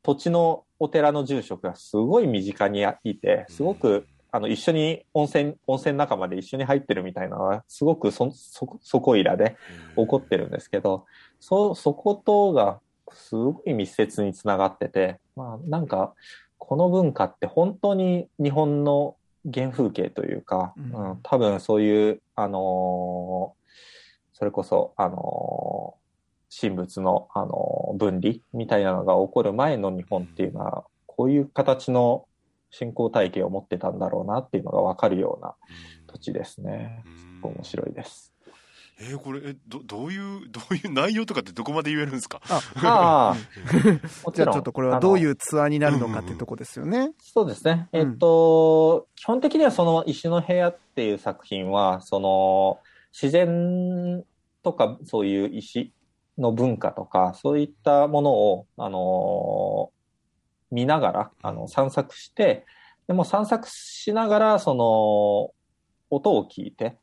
[0.03, 9.57] 土地のお寺の住職がすごい身近にいて、すごく、あの、一緒に温泉、温泉仲間で一緒に入ってるみたいなのは、すごくそ、そ、そこいらで
[9.97, 11.07] 起こってるんですけど、
[11.41, 12.81] そ、そことが、
[13.13, 16.13] すごい密接につながってて、まあ、なんか、
[16.59, 23.71] この文化って本当に日本の原風景というか、うん、うん、多分そういう、あのー、
[24.33, 32.27] それこそ、あのー、神仏の、あのー、分離みたいなのが起こる前の日本っていうのは、こういう形の
[32.71, 35.55] 信仰体系を持ってたんだろうなっていうのがわかるような
[36.07, 37.05] 土地ですね。
[37.43, 38.33] 面白いです。
[39.03, 42.41] えー、これえどどういうどういう内容とかってどこまで言えるんですか？
[42.51, 42.61] あ
[43.35, 43.37] あ
[44.35, 47.13] じゃあちょっとこれはどういうツアーになるのかっていうとこですよね。
[47.21, 47.89] そうですね。
[47.93, 52.79] えっと、基本的にはその石の部屋っていう作品は、その
[53.13, 54.25] 自然
[54.63, 55.93] とかそういう石
[56.37, 59.91] の文化とか、そういったものを、あの
[60.71, 62.65] 見ながら、あの、散策して、
[63.09, 65.53] でも散策しながら、その、
[66.11, 66.97] 音を聞いて、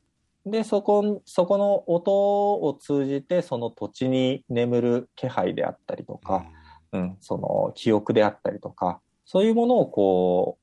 [0.50, 6.46] で、そこ、そこの音を通じて、その土地に眠る気配であったりとか、
[6.92, 10.58] うん、うん、その記憶であったりとか、そういうものをこ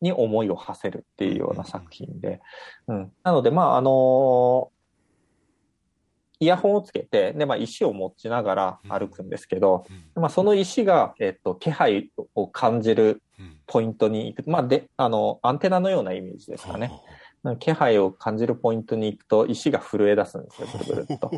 [0.00, 2.40] う、に思いを馳せるっていうような作品で、
[2.88, 3.12] うん。
[3.22, 4.70] なので、まあ、あの
[6.40, 9.86] イヤホンをつけて、で、まあ、石を持ちながら歩くんですけど、
[10.16, 13.22] まあ、その石が、えっと、気配を感じる
[13.66, 14.50] ポイントに行く。
[14.50, 16.90] まあ、で、あの、アンテナのようなイメージですかね。
[17.58, 21.30] 気配を感じるポイントに行くと石が震え出すんですよ、ぐ るぐるっと。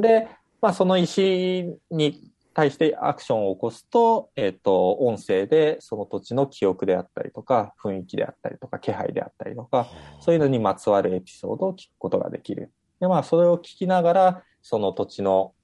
[0.00, 0.28] で、
[0.60, 9.88] まあ、その石に対してアクションを起こすと、えっ、ー、と、音声でその土地の記憶であったりとか、雰囲気であったりとか、気配であったりとか、
[10.20, 12.70] そういうのにまつわるエピソードを聞くことができる。
[13.00, 15.54] で、まあ、それを聞きながら、その土地の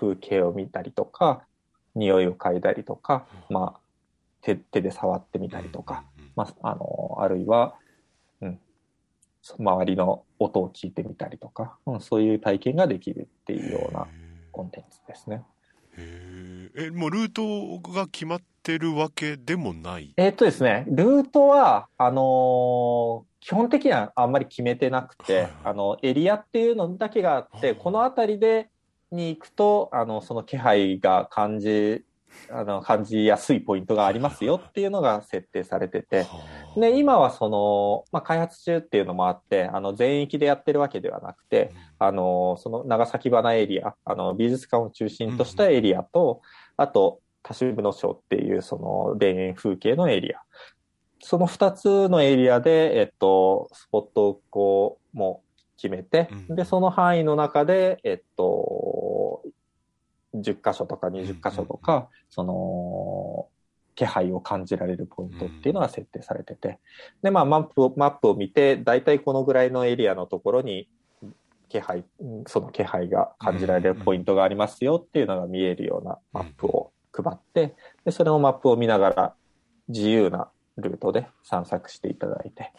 [0.00, 1.46] 風景を見たりとか、
[1.94, 3.80] 匂いを嗅いだりとか、まあ、
[4.40, 6.04] 手手で触ってみたりとか、
[6.36, 7.74] まあ、あの、あるいは、
[9.58, 14.06] 周りの音を聞いてみたりとか、うん、そういう体験ができるっていうような
[14.52, 15.42] コンテンツですね。
[15.96, 20.14] へえ、もうルートが決まってるわけでもない？
[20.16, 25.52] えーっとですね、ルートは、あのー基本的にはあんまり決めてなくて、はいはい。
[25.64, 27.82] あの、エリアっていうのだけがあって、はあ。
[27.82, 28.70] この辺りで、
[29.12, 32.06] に行くと、あの、その気配が感じ、
[32.50, 46.42] あの、感じやすいポイントがありますよっていうのが設定されてて、はあで、今はその、まあ、開発中っていうのもあって、あの、全域でやってるわけではなくて、あの、その長崎花エリア、あの、美術館を中心としたエリアと、
[46.76, 50.40] あと、多種部の章っていう、その、田園風景のエリア。
[51.20, 56.56] その二つのエリアで、えっと、スポットをこう、もう決めて、うん。
[56.56, 59.42] で、その範囲の中で、えっと、
[60.34, 62.52] 10箇所とか20箇所とか、その、
[63.94, 66.78] 気配を感じられるポイントっていうのが設定されてて、
[67.22, 70.88] で、まあ、マップを、マップを見て、だいたいこのぐらいのエリアのところに、
[71.68, 72.04] 気配、
[72.46, 79.34] その気配が感じられるポイントがありますよっていうのが見えるようなマップを配って、で、それのマップを見ながら
[79.88, 82.72] 自由なルートで散策していただいて、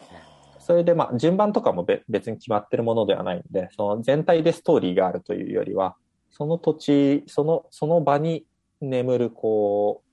[0.58, 5.96] それでまあ順番とかも別に決まってるものではないんで、その全体でストーリーがあるというよりは、
[6.30, 8.44] その土地、その、その場に
[8.80, 10.05] 眠るこう、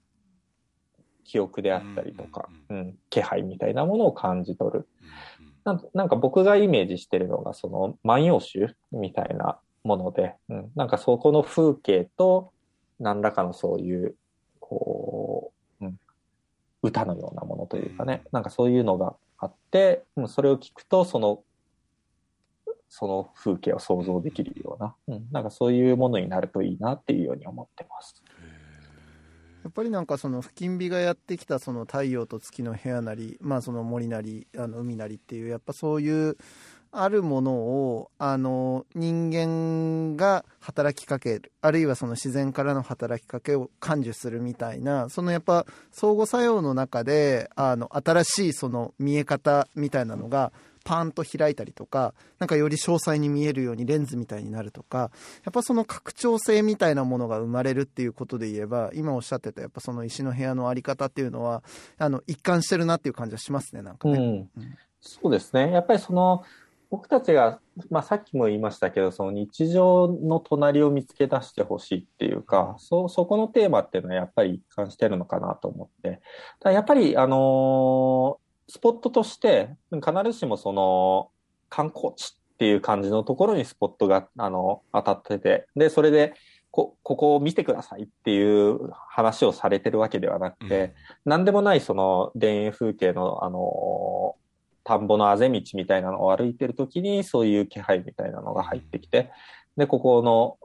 [1.24, 4.88] 記憶であったりとか、ううん、気配みたいなものを感じ取る。
[5.02, 5.14] うんうん
[5.66, 12.52] なんなんか僕がイメージしてるのが、その万葉集みたいなもので、うん、なんかそこの風景と、
[13.00, 14.16] 何らかのそういう、
[14.60, 16.00] こう、うん、
[16.82, 21.44] 歌のようなものというかね、なんかそういうのがあって、うん、それを聞くと、その、
[22.90, 28.23] その風景を想像できるような、うん、なんかそういうものになるといいなっていうように思ってます。
[29.64, 36.38] やっぱりなんかその付近火がやってきたその太陽と月の部屋なり、まあ、その森なりあの海なりっていうやっぱそういう
[36.96, 55.12] あるものをあの人間が働きかけるあるいはその自然からの働きかけを感受するみたいなそのやっぱ相互作用の中であの新しいその見え方みたいなのがパーンと開いたりとかなんかより詳細に見えるようにレンズみたいになるとか
[55.44, 61.64] やっぱその拡張性みたいなものが生まれるっていうことで言えば今おっしゃってたやっぱその石の部屋のあり方っていうのは
[61.98, 64.18] あの一貫してるなっていう感じはしますねなんかね。
[64.18, 65.72] うんうんそうですね。
[65.72, 66.44] やっぱりその、
[66.90, 76.22] 僕たちが、まあさっきも言いましたけど、その日常の隣を見つけ出してほしいっていうか、そ、そこのテーマっていうのはやっぱり一貫してるのかなと思って。
[76.64, 81.30] やっぱり、あのースポットとして、必ずしもその、
[81.70, 86.34] 観光地っていう感じのところにスポットが、あの、当たってて、で、それで、
[86.74, 91.46] こ、ここを見てくださいっていう話をされてるわけではなくて、なん。
[91.46, 94.36] でもないその田園風景のあの
[94.84, 99.32] 田んぼのあぜ道みたいなのを歩いてる時にそういう気配みたいなのが入ってきて、
[99.78, 100.58] で、ここの、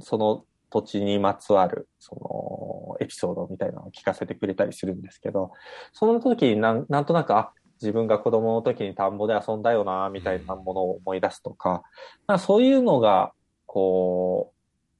[0.00, 5.52] その土地にまつわる、そのエピソードみたいなのを聞かせてくれたりするんですけど、
[5.92, 11.82] その時になんなんとなく、あ、自分が子供の時に田んぼで遊んだよな、みたいなものを思い出すとか、
[12.26, 13.32] かそういうのが、
[13.66, 14.56] こう、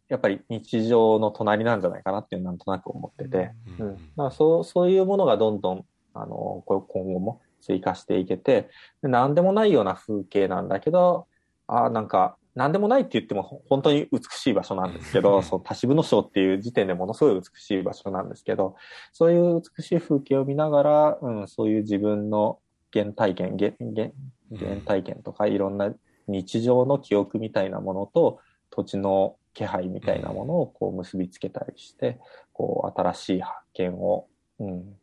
[0.09, 3.91] やっぱり日常の隣なんじゃないかなっていうなんとなく思ってて、ううん。
[3.91, 8.71] ん、だからそうそういうものがどんどんあの今後も追加していけて
[9.03, 11.27] で何でもないような風景なんだけど
[11.67, 18.77] あなんか何でもないって言ってもほ本当に美しい場所なんですけど、そう、田渋の章っていう時点でものすごい美しい場所なんですけど、
[19.13, 22.59] そういう美しい風景を見ながら、うん、そういう自分の
[22.93, 24.11] 原体験、原、原、
[24.59, 25.93] 原体験とかいろんな
[26.27, 28.41] 日常の記憶みたいなものと
[28.71, 32.19] 土地の気配みたいなものをこう結びつけたりして、
[32.53, 34.27] こう新しい発見を、
[34.59, 34.97] うん、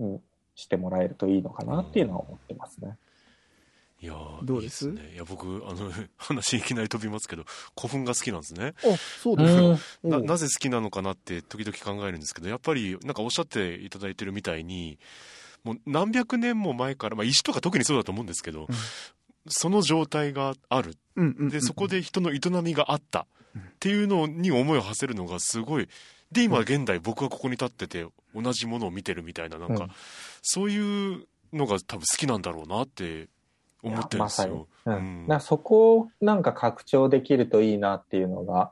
[0.00, 0.20] うん
[0.56, 2.98] してもらえるといいのかなっていうのは思ってますね。
[4.02, 4.90] いやーどうです？
[4.90, 5.12] ね。
[5.14, 7.44] いや、僕、あの、 話いきなり飛びますけど、
[7.76, 8.74] 古墳が好きなんですね。
[8.84, 9.78] あそうですよ。
[10.10, 14.98] な、なぜ好きなのかなって時々考えるんですけど、やっぱり、なんかおっしゃっていただいてるみたいに、
[15.64, 18.76] もう何百年も前から、まあ石とか特にそうだと思うんですけど、うん
[19.48, 20.96] その状態がある。
[21.50, 23.26] で、そこで人の営みがあった。
[23.58, 25.88] っていうのに思いを馳せるのがすごい。
[26.30, 29.90] で、今現代僕はここに立ってて同じものを見てるみたいな、なんか、うん
[30.42, 33.28] そういうのが多分好きなんだろうなって
[33.82, 34.68] 思ってるんですよ。
[34.86, 35.24] ううん。
[35.24, 38.70] ん、だからそこをなんか拡張できるといいなっていうのが、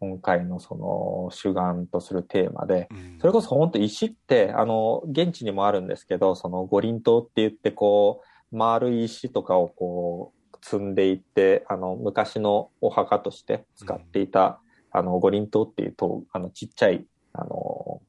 [0.00, 3.18] 今回のその主眼とするテーマで、うん。
[3.20, 8.22] それこそ本当石って、あの、現地にもあるんですけど、その五輪塔って言ってこ
[8.52, 18.00] う、丸い石とかをこう、積んでいって、あの、昔のお墓として使っていた、あの、五輪塔っていう塔、あの、ちっちゃい、あの、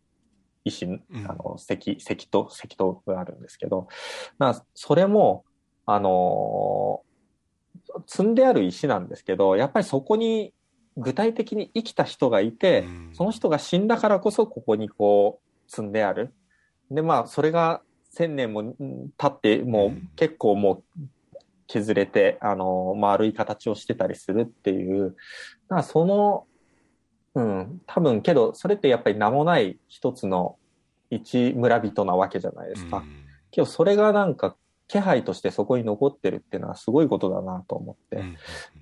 [0.64, 1.04] 石、ん。
[1.26, 3.88] あの、石、石塔、石塔があるんですけど、
[4.38, 5.46] なそれも、
[5.92, 7.02] あの
[8.06, 10.54] 積んである石なんですけど、やっぱりそこに
[10.98, 16.34] 具体的に生きた人がいて、うんその人が死んだからこそここにこう積んである。
[16.92, 17.82] で、まあ、それが
[18.12, 18.76] 千年も
[19.18, 21.02] 経って、もう結構もう
[21.68, 25.16] 削れて、あの、丸い形をしてたりするっていう、
[25.70, 26.46] だからその、
[27.36, 30.58] うん、多分けど、それってやっぱり名もない一つの
[31.12, 33.04] 一村人なわけじゃないですか。
[33.52, 34.56] けど、それがなんか
[34.90, 38.26] 気配としてそこに残ってるっていうのはすごいことだなと思って、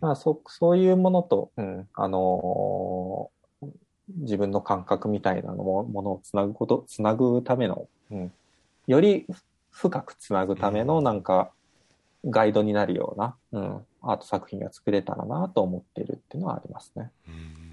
[0.02, 3.68] うん、そそういうものと、うん、あのー、
[4.22, 8.32] 自分の感覚みたいなのもものをつなぐこと、つなぐための、うん、
[8.88, 9.28] より
[9.70, 11.52] 深くつなぐためのなんか
[12.26, 17.12] ガイドになるような、うん、アート作品が作れたらなと思っているっていうのはありますね。
[17.28, 17.67] うん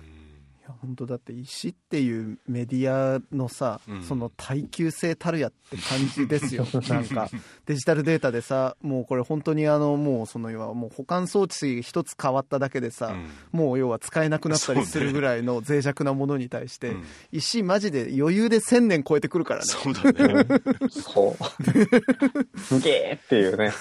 [0.67, 6.67] や本当だって石っていうメディアのさ、うん、その耐久性たるやって感じですよ。
[6.89, 7.29] なんか
[7.67, 13.09] デジタルデータでさもうこれ本当にあのもうその要はもう保管装置一つ変わっただけでさ、
[13.53, 16.97] うん、もう要は使えなくなったりするぐらいの脆弱なものに対して、ね、
[17.33, 19.67] 石マジで余裕で1000年超えてくるからね。
[19.67, 20.47] そうだね。
[20.91, 22.59] そう。
[22.59, 23.73] すげえっていうね。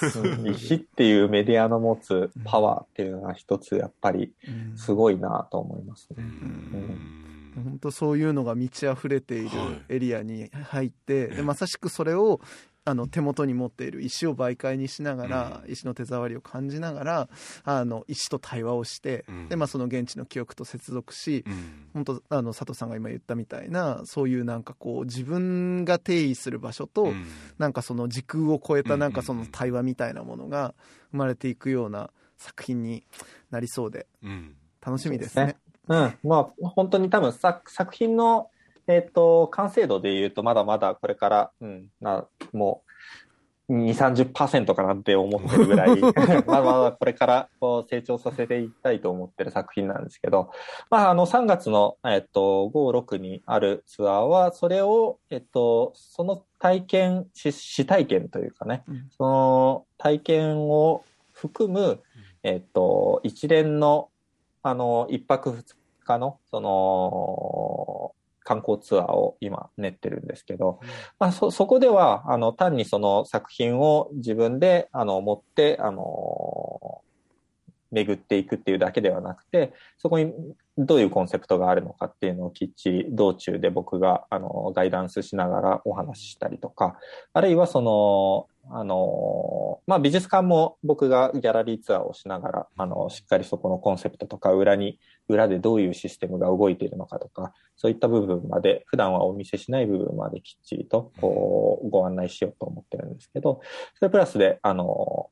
[0.52, 4.34] 石っていうメディアの持つパワーっていうのが一つやっぱり
[4.76, 9.50] すごいなと思いますね、うん本当そういうのが満ち溢れている
[9.90, 12.42] エリアに入って、はい、でまさしくそれを
[12.86, 17.30] あの手元に持っている石を媒介にしながら、うん、石の手触りを感じながら
[17.64, 27.26] あの石と対話をして、うん、でまあ、その現地の記憶と接続し、うん、本当あの佐藤さんが今言ったみたいなそういうなんかこう自分が定義する場所と、うん、
[27.58, 30.74] なんかその時空を超えたなんかその対話みたいなものが
[31.12, 33.06] 生まれていくような作品に
[33.50, 34.08] なりそうで、
[34.86, 35.56] 楽しみですね。
[35.88, 36.18] うん。
[36.24, 38.50] まあ、本当に多分作作品の、
[38.88, 42.94] えっ、ー、と、完成度で言うと、まだまだこれから、うん、な、もう、
[43.70, 43.94] 2、
[44.34, 50.52] 30%かなって思ってるぐらい、 まだまだこれからこう成長させていきたいと思ってる作品なんですけど、
[50.90, 62.02] まあ、あの、3月の、えっ、ー、と、5、6にあるツアーは、それを、えっ、ー、と、その体験、試体験というかね、うん、その体験を含む、
[62.44, 64.10] えっ、と、一連の
[64.64, 65.64] あの、一泊二
[66.06, 70.80] 日の、その、観光ツアーを今練ってるんですけど、
[71.20, 76.04] まあ、そ、そこでは、あの、単にその作品を自分で、あの、持って、あの、
[77.94, 80.34] 巡っていくっていうだけではなくて、そこに
[80.78, 86.98] どういうコンセプトがあるのかっていうのをきっちり道中で僕があのガイダンスしながらお話ししたりとか、
[87.32, 103.62] あるいはその、あの、まあ、美術館も僕がギャラリーツアーをしながら、あの、しっかりそこのコンセプトとか裏に、裏でどういうシステムが動いているのかとか、そういった部分まで、普段はお見せしない部分まできっちりと、こう、ご案内しようと思ってるんですけど、
[103.96, 105.30] それプラスで、あの、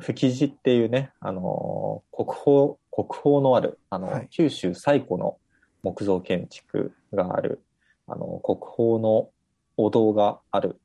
[0.00, 5.38] 吹地っていうね、あの、国宝、国宝のある、あの、はい、九州最古の
[5.82, 7.60] 木造建築がある、
[8.06, 9.30] あの、国宝の
[9.76, 10.80] お堂がある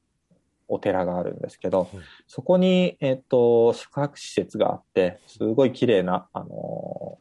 [0.68, 1.89] お寺があるんですけど、
[2.28, 7.18] そこに、えっ、と、宿泊施設があって、すごい綺麗な、あの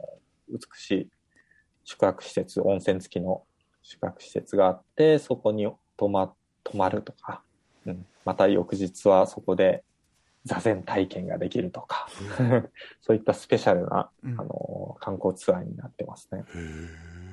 [0.48, 1.08] 美しい
[1.84, 3.42] 宿泊施設、温泉付きの
[3.82, 6.32] 宿泊施設があって、そこに泊ま、
[6.62, 7.42] 泊まるとか、
[7.86, 9.84] うん、また翌日はそこで
[10.44, 12.08] 座禅体験ができるとか、
[13.00, 16.44] そういったスペシャルな、あの、観光ツアーになってますね。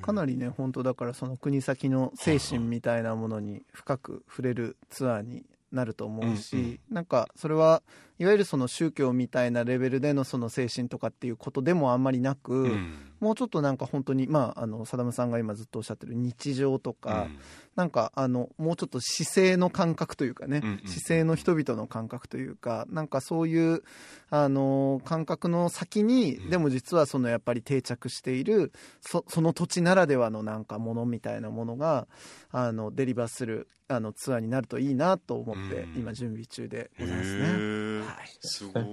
[0.00, 7.82] かなりね、本当だからその国先の精神みたいなものに深く触れるツアーになると思うし、うんうん、なんかそれは
[8.22, 17.38] いわゆるその宗教みたいなレベルでのその精神とかっていうことでもあんまりなく、うん、もうちょっとなんか本当にまああのサダムさんが今ずっとおっしゃってる日常とか、うん、
[17.74, 23.82] なんかあのもうちょっと姿勢の感覚というかね、うんうん、姿勢の人々の感覚というかなんかそういう
[24.30, 32.06] あの感覚の先に、でも実はそのやっぱり定着しているそその土地ならではのなんかものみたいなものが
[32.52, 38.02] あのデリバーするあのツアーになるといいなと思って今準備中でございますね。
[38.16, 38.84] はい、すごい。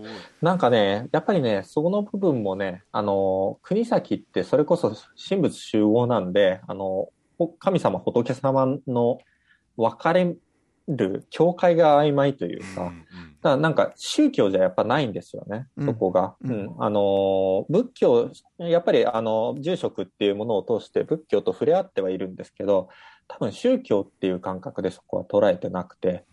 [0.42, 4.96] なんかね、やっぱりね、そこの部分もね、あの、国崎ってそれこそ
[5.30, 7.10] 神仏集合なんで、あの、
[7.60, 9.20] 神様、仏様の
[9.78, 10.36] 分かれ
[10.88, 13.04] る境界が曖昧というか、うんうん、
[13.42, 16.36] だなんか宗教じゃやっぱないんですよね、そこが。
[16.44, 22.90] うん、うん、あの、仏教、やっぱりあの、住職っていうものを通して仏教と触れ合ってはいるんですけど、
[23.30, 26.26] 多分宗教っていう感覚でそこは捉えてなくて、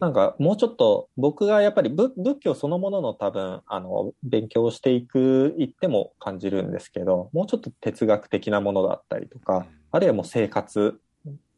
[0.00, 11.00] なんかもうちょっと僕がやっぱり仏教そのものの多分あの勉強をしていくいっても感じるんですけどもうちょっと哲学的なものだったりとかあるいはもう生活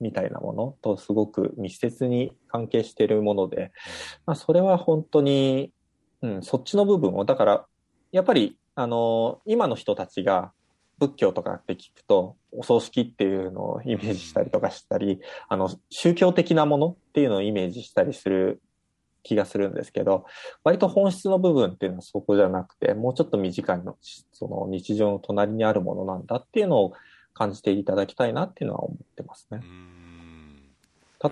[0.00, 3.72] みたいなものとすごく密接に関係しているもので、
[4.26, 5.72] まあ、それは本当に、
[6.22, 7.66] うん、そっちの部分をだから
[8.12, 10.52] やっぱりあの今の人たちが
[10.98, 18.62] 仏教とかって聞くと、お葬式っていうのをイメージしたりとかしたり、あの、宗教的なものっていうのをイメージしたりする
[19.22, 20.24] 気がするんですけど、
[20.64, 23.94] 割と本質の部分っていうのはそこじゃなくて、もうちょっと身近な、
[24.32, 26.92] その日常の隣にあるものなんだっていうのを
[27.34, 29.60] 感じていただきたいなっていうのは思ってますね。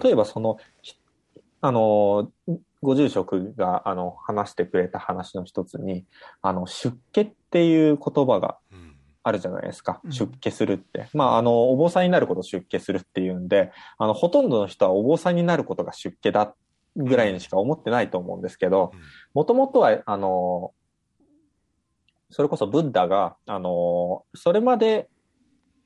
[0.02, 0.58] 例えばその、
[1.60, 2.30] あの、
[2.82, 6.04] ご住職があの話してくれた話の一つに、
[6.42, 8.58] あの、出家っていう言葉が
[9.24, 10.00] あるじゃないですか。
[10.10, 11.08] 出家するって。
[11.14, 16.54] まあ、あの、お坊さんになることを出家するっていうんで、あの、ほとんどの人はお坊さんになることが出家だ
[16.96, 18.92] ぐらいにしか思ってないと思うんですけど、
[19.32, 20.72] もともとは、あの、
[22.30, 25.08] それこそブッダが、あの、それまで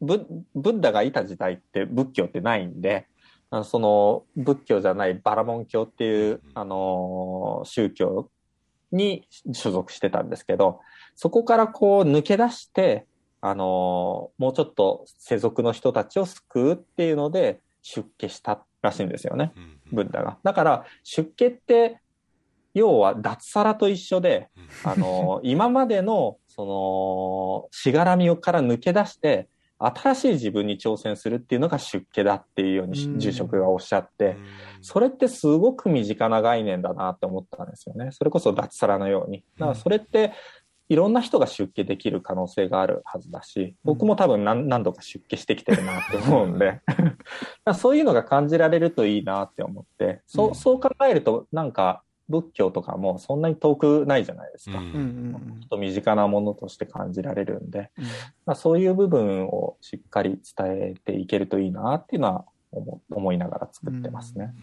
[0.01, 3.07] ブ、ブッダがいた時代って仏教ってないんで、
[3.51, 8.31] あのその仏教じゃないバラモン教っていう、あの宗教
[8.93, 10.81] に所属してたんですけど、
[11.15, 13.07] そこからこう抜け出して、
[13.41, 19.53] あのもうちょっと世俗の人たちを救うっていうので出家したらしいんですよね、
[19.93, 20.39] ブッダが。
[20.43, 22.01] だから出家って
[22.75, 24.49] 要は脱サラと一緒で、
[24.85, 34.37] あの 今までのそのしがらみから抜け出して新しい自分に挑戦するっていうのが出家だっていうように住職がおっしゃって、
[34.83, 38.11] それってすごく身近な概念だなって思ったんですよね。
[38.11, 39.45] それこそ脱サラのように。
[39.57, 40.33] だからそれって
[40.89, 46.81] いろんな人が出家できる可能性があるはずだし、僕も多分何何度か出家してきてるなって思うんで。
[47.75, 54.79] そういうのが感じられるといいなって思って、そうそう考えるとなんか仏教とかもそんなに遠くないじゃないですか。
[54.79, 58.05] うん、と身近なものとして感じられるんで、うん、
[58.45, 64.55] まあ、そういう部分をしっかり伝えていけるといいなっていうのは思思いながら作ってますね。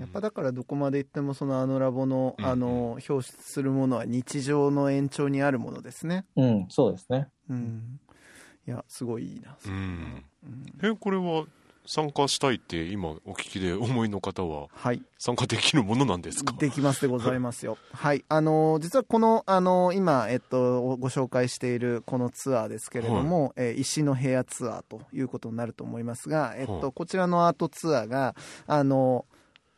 [0.00, 6.24] やっぱだからどこまで行ってもそのあのラボの、あの表出するものは日常の延長にあるものですね。
[6.36, 7.28] うん、そうですね。
[7.50, 8.00] うん。
[8.66, 9.56] いや、すごいいいな。
[9.66, 10.24] うん。
[10.82, 11.44] え、これは
[11.86, 16.54] 参加したいって今お聞きで思いの方は、はい、参加できるものなんですか？
[16.58, 17.78] できますでございますよ。
[17.92, 18.24] はい。
[18.28, 28.36] あの実はこの、あの今、えっと、ご紹介しているこのツアーですけれども、はい、えー、石の部屋ツアーということになると思いますが、えっと、はい、こちらのアートツアーが、
[28.66, 29.24] あの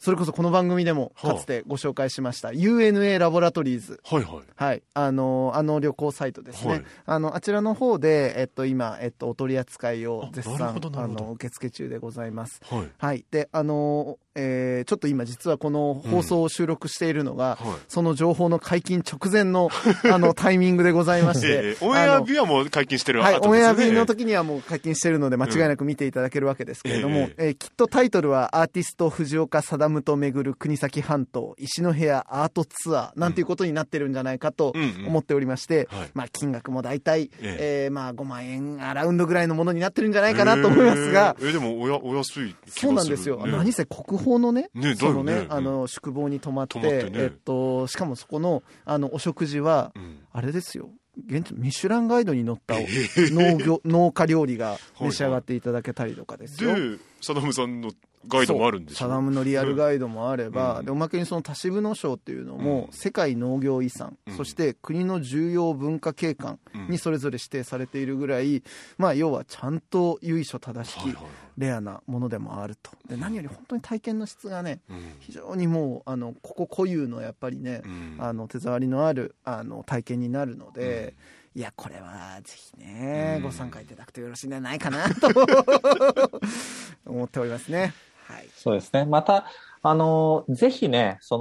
[0.03, 4.01] それこそこの番組でもかつてご紹介しました、はあ、UNA ラボラトリーズ。
[4.03, 4.43] はいはい。
[4.57, 4.83] はい。
[4.95, 6.73] あの、あの旅行サイトですね。
[6.73, 12.61] はい、あの、あちらの方で、えっと、今、えっと、お取り扱いを絶賛、あの、受付中でございます。
[12.65, 12.91] はい。
[12.99, 13.25] はい。
[13.31, 17.71] で、あの、えー、ちょっと今実はこの放送を収録しているのが、うん。
[17.71, 19.71] はい、その情報の解禁直前の
[20.11, 34.75] あのタイミングでございまして、えー、オンエア日はもう解禁してるはい、オンエア日の時にはもう解禁してるので間違いなく見ていただけるわけですけれども、うん、えー、きっとタイトルはアーティスト藤岡定夢と巡る国崎半島石の部屋アートツアーなんていうことになってるんじゃないかと
[35.07, 49.93] 思っておりまして、まあ金額も大体、えー、えー、まあ5万円アラウンドぐらいのものになってるんじゃないかなと思いますが、えー、えー、でもおやお安いそうなんですよ、ね、何せ国宝のねねそのね、あの宿坊に泊まって、えっと、しかもそこのあのお食事は、
[50.33, 50.91] あれですよ。
[51.27, 56.75] 現地ミシュランガイドに載った農業、農家料理が召し上がっていただけたりとかですよ。
[56.75, 57.93] で、サダムさんの
[58.29, 66.59] ガイドもあるんですサダムのリアルガイドもあれば、うん、でおまけにその田渋野賞っていうのも、世界農業遺産、うん、そして国の重要文化景観
[66.89, 68.63] にそれぞれ指定されているぐらい、
[68.99, 71.15] まあ、要はちゃんと由緒正しき、
[71.59, 72.91] レアなものでもあると。
[73.09, 74.81] で何より本当に体験の質がね、
[75.21, 77.83] 非常にもうあのここ固有のやっぱりね、
[78.19, 81.15] あの手触りのあるあの体験になるので。
[81.55, 85.29] いや、これはぜひね、ご参加いただくとよろしいんじゃないかなと
[87.05, 87.93] 思っておりますね。
[88.33, 88.49] はい。
[88.55, 89.05] そうですね。
[89.05, 89.47] また、
[89.83, 91.39] あの、ぜひね、そ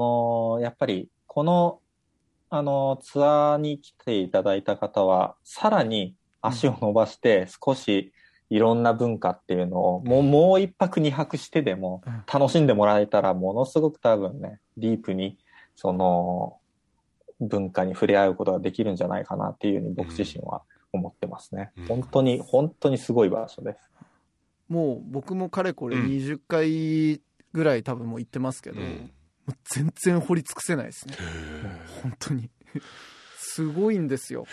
[0.57, 1.79] の、やっぱり、この、
[2.49, 8.11] あの、ツアーに来ていただいた方は、さらに足を伸ばして、少し
[8.49, 15.37] いろんな文化っていうのを、もう、もう一泊二泊してでも、楽しんでもらえたら、ものすごく多分ね、ディープに、
[15.75, 16.57] その、
[17.39, 20.61] 文化に触れ合うことができるんじゃないかなっていうふうに僕自身は
[20.91, 21.71] 思ってますね。
[21.77, 23.90] うん、本当に、本当にすごい場所です。
[24.71, 28.93] もう僕もかれこれ20回ぐらい多分もう行ってますけど、うん、も
[29.49, 31.15] う全然掘り尽くせないですね。
[32.01, 32.49] 本当に。
[33.37, 34.45] すごいんですよ。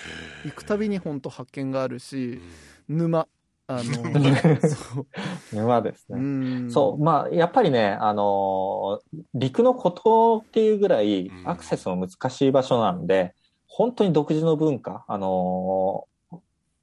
[0.45, 2.41] 行くたびに本当発見があるし、
[2.89, 3.29] 沼。
[3.69, 4.03] あの、
[5.55, 6.69] 沼ですね。
[6.73, 9.01] そう、まあ、やっぱりね、あの、
[9.35, 13.37] 陸の孤島っていうぐらいアクセスの難しい場所なんで、
[13.69, 16.09] 本当に独自の文化、あの、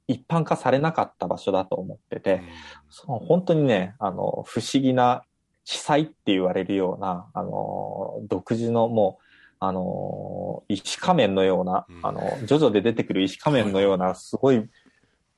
[0.08, 2.42] 一般化されなかった場所だと思ってて、
[2.90, 5.22] その本当にね、あの、不思議な
[5.64, 9.22] 地裁って言われるような、あの、独自のもう、
[9.58, 14.68] あの、石仮面のような、あの、ジョジョで出てくる石仮面のような、すごい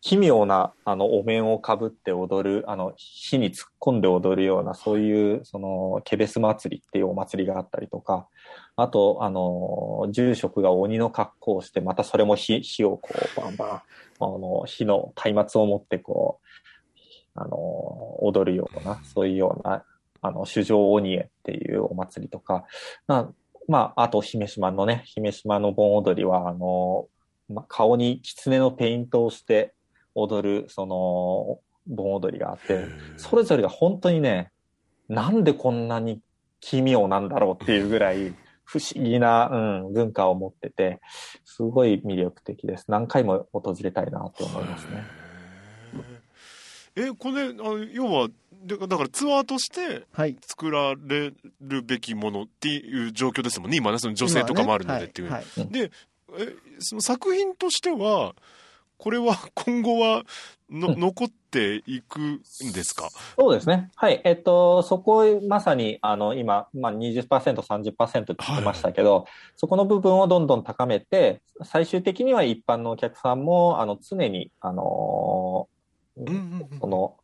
[0.00, 8.28] 奇妙な、あの、お面をかぶって踊る、あの、火に突っ込んで踊るような、そういう、その、ケベス祭りっていうお祭りがあったりとか、
[8.80, 13.80] あと、あの、住職が鬼の格好をして、またそれも火、火をこう、バンバン、あ
[14.20, 16.38] の、火の松明を持って、こ
[17.36, 19.84] う、あの、踊るような、そういうような、
[20.20, 22.66] あの、主上鬼へっていうお祭りとか、
[23.08, 23.28] まあ、
[23.66, 27.08] まあ、あと、姫島のね、姫島の盆踊りは、あの、
[27.48, 29.74] まあ、顔に狐のペイントをして、
[30.14, 31.58] 踊る、その、
[31.88, 32.84] 盆踊りがあって、
[33.16, 34.52] それぞれが本当にね、
[35.08, 36.20] なんでこんなに
[36.60, 38.34] 奇妙なんだろうっていうぐらい、
[38.68, 41.00] 不思議な、うん、文化を持ってて、
[41.42, 42.84] すごい魅力的です。
[42.88, 45.04] 何回も訪れたいなと思いますね。
[46.94, 48.28] え、これ、あ要は、
[48.66, 50.04] だからツアーとして
[50.46, 55.28] 作られるべきものっていう状況ですもんね、今ね、その女性とかもあるのでっていう。
[55.28, 55.90] ねはいはい、で
[56.36, 58.34] え、その作品としては、
[58.98, 60.24] これは 今後は
[60.68, 62.42] の、うん、残っていくん
[62.74, 63.08] ですか？
[63.38, 63.90] そうですね。
[63.96, 64.20] はい。
[64.24, 67.26] えっと、そこまさに、あの、今、まあ20%、
[67.62, 69.24] 30%って言ってましたけど、はい、
[69.56, 75.68] そこの部分をどんどん高めて、最終的には一般のお客さんも、あの、常に、あの
[76.80, 77.16] その、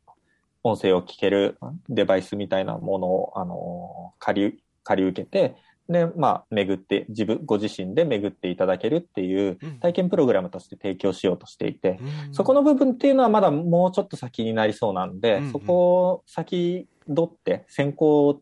[0.62, 1.59] 音声を聞ける
[1.91, 5.57] デバイスみたいなものを、あの借り、借り受けて、
[5.89, 15.74] で、まあ、巡って、自分、ご自身で巡っていただけるっていう体験プログラムとして提供しようとしていて、うん、そこの部分っていうのはまだもうちょっと先になりそうなんで、うんうん、そこ
[16.11, 18.41] を先取って先行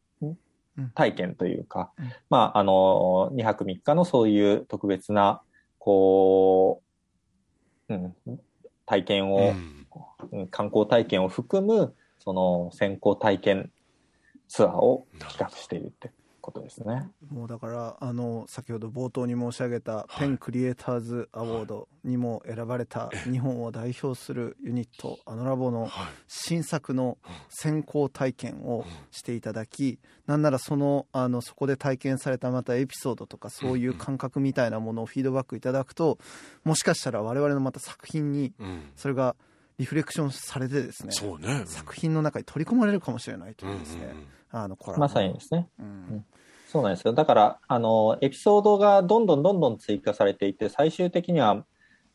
[0.94, 5.42] 体験というか、うん、まあ、あの、2泊3日のそういう特別な、
[5.78, 6.82] こ
[7.88, 8.14] う、うん、
[8.86, 9.52] 体験を、
[10.30, 13.70] うん、観光体験を含む、その先行体験
[14.48, 16.12] ツアーを企画しているって
[16.42, 17.10] ことですね。
[17.30, 25.88] もうだからあの先ほど冒頭に申し上げたペンクリエイターズアワードにも選ばれた日本を代表するユニットあのラボの
[26.26, 27.16] 新作の
[27.48, 36.18] 先行体験をしていただき、なんならそのあのそこで体験されたまたエピソードとかそういう感覚みたいなものをフィードバックいただくと
[36.64, 38.52] もしかしたら我々のまた作品に
[38.96, 39.36] それが
[39.78, 45.00] リフレクションされてですね、ね、作品の中に取り込まれるかもしれないというですね、うんうんうんあのコラボ。
[45.00, 46.24] まさにですね、うん、
[46.68, 47.12] そうなんですよ。
[47.12, 51.64] だからあのエピソードがどんどんどんどん追加されていて最終的には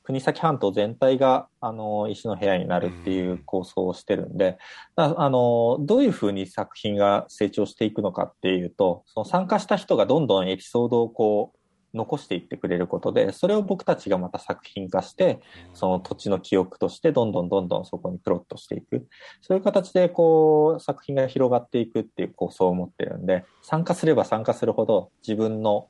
[0.03, 4.57] 国東半島全体があの石の部屋になるっていう構想をしてるんで、
[4.95, 11.56] あのどういうふうに作品が成長していくのかっていうとその参加した人がどんどんエピソードをこう
[11.97, 15.41] 残していってくれることで、それを僕たちがまた作品化して、
[15.73, 19.07] その土地の記憶としてどんどんどんどんそこにプロットしていく。
[19.41, 25.89] そういう形でこう作品が広がっていくっていう構想を持ってるんで、参加すれば参加するほど自分の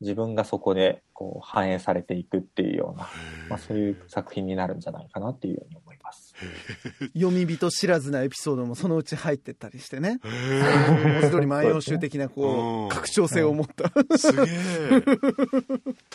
[0.00, 3.08] 自分がそこでこう反映されていくっていうような、
[3.48, 6.33] まあ、そういう作品になるんじゃないかなっていうように思います。
[7.14, 10.20] 読み人知らずなエピソードもそのうち入ってったりしてね。
[10.22, 13.92] 文字通り万葉集的なこう、拡張性を持った。
[14.18, 15.04] すげえ。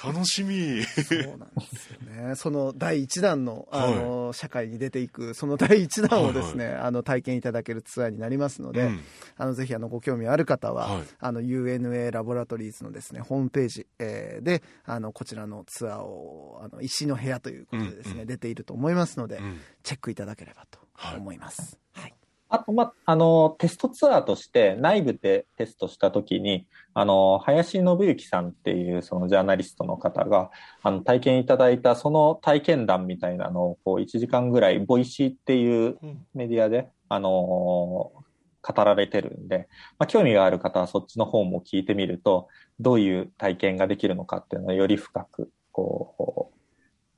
[0.03, 0.83] 楽しみ。
[0.83, 2.35] そうなんですよね。
[2.35, 8.99] その第一弾の、あの、はい、社会に出ていく、その第一弾をですね、はいはい、あの、体験いただけるツアーになりますので、うん、
[9.37, 20.79] あの、ぜひあの、ご興味ある方は、はい、あの、UNA ラボラトリーズのですね、ホームページ、えー、で、あの、こちらのツアーを、あの、石の部屋ということでですね、うん、出ていると思いますので、うん、チェックいただければと
[21.17, 21.79] 思います。
[21.93, 22.13] はい、はい
[22.51, 30.49] あと、ま、あの、テストツアーとして内部でテストしたときに、あの、林信之さんっていうそのジャーナリストの方が、
[30.81, 35.99] あの、体験いただいたその体験談みたいなのを、こう、1時間ぐらい、ボイシーっていう
[36.33, 42.47] メディアで、うん、あの、語られてるんで、まあ、興味がある方はそっちの方も聞いてみると、
[42.79, 46.57] どういう体験ができるのかっていうのをより深く、こう、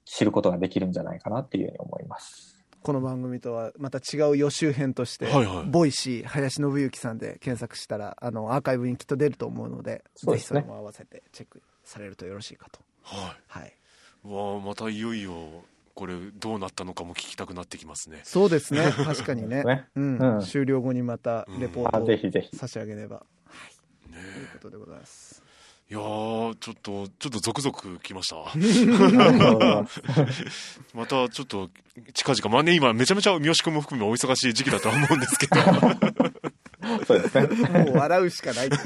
[0.04, 2.51] 知ることができるんじゃないかなっていうふうに思います。
[2.84, 12.80] この番組とはまた違う予習編として、はいはい、ボイシー林信之さんで検索したらあのアーカイブにきっと出ると思うのでで、ね、ぜひそれも合わせてチェックされるとよろしいかと。
[13.04, 13.74] はい、はい、
[14.24, 15.64] わあまたいよいよ
[15.94, 18.22] これどうなったのかも聞きたくなってきますね。
[18.24, 18.92] そうですね。
[19.06, 19.64] 確かにね。
[19.64, 23.26] ね、うん、うん、終了後にまたレポートを差し上げれば、は
[24.10, 25.51] い、ね、ということでございます
[25.92, 28.38] いやちょっと、ちょっとゾクゾクきました。
[30.96, 31.70] またちょっと、
[32.14, 35.56] 近々、まあね、今めちゃめちゃ三好君も含めお忙しい時期だとは思うんですけど。
[37.06, 37.84] そうですね。
[37.84, 38.70] もう笑うしかない。
[38.70, 38.80] はい、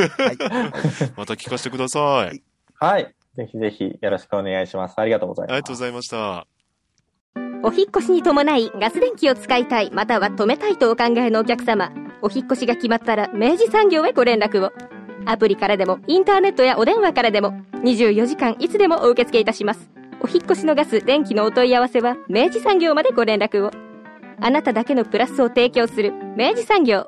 [1.16, 2.42] また聞かせてください。
[2.80, 3.14] はい。
[3.36, 4.96] ぜひぜひよろしくお願いします。
[4.98, 5.54] ありがとうございます。
[5.54, 6.48] ありがとうございました。
[7.62, 11.92] お引越しに伴いガス電気を使いたい、または止めたいとお考えのお客様、
[12.24, 14.95] お引越しが決まったら明治産業へご連絡を。
[15.26, 17.54] アプリからでも、インターネットやお電話からでも、
[17.84, 19.90] 24時間いつでもお受け付けいたします。
[20.22, 23.72] おお引越しのガス、電気のお問い合わせは、明治産業までご連絡を。
[24.42, 27.08] あなただけのプラスを提供する、明治産業。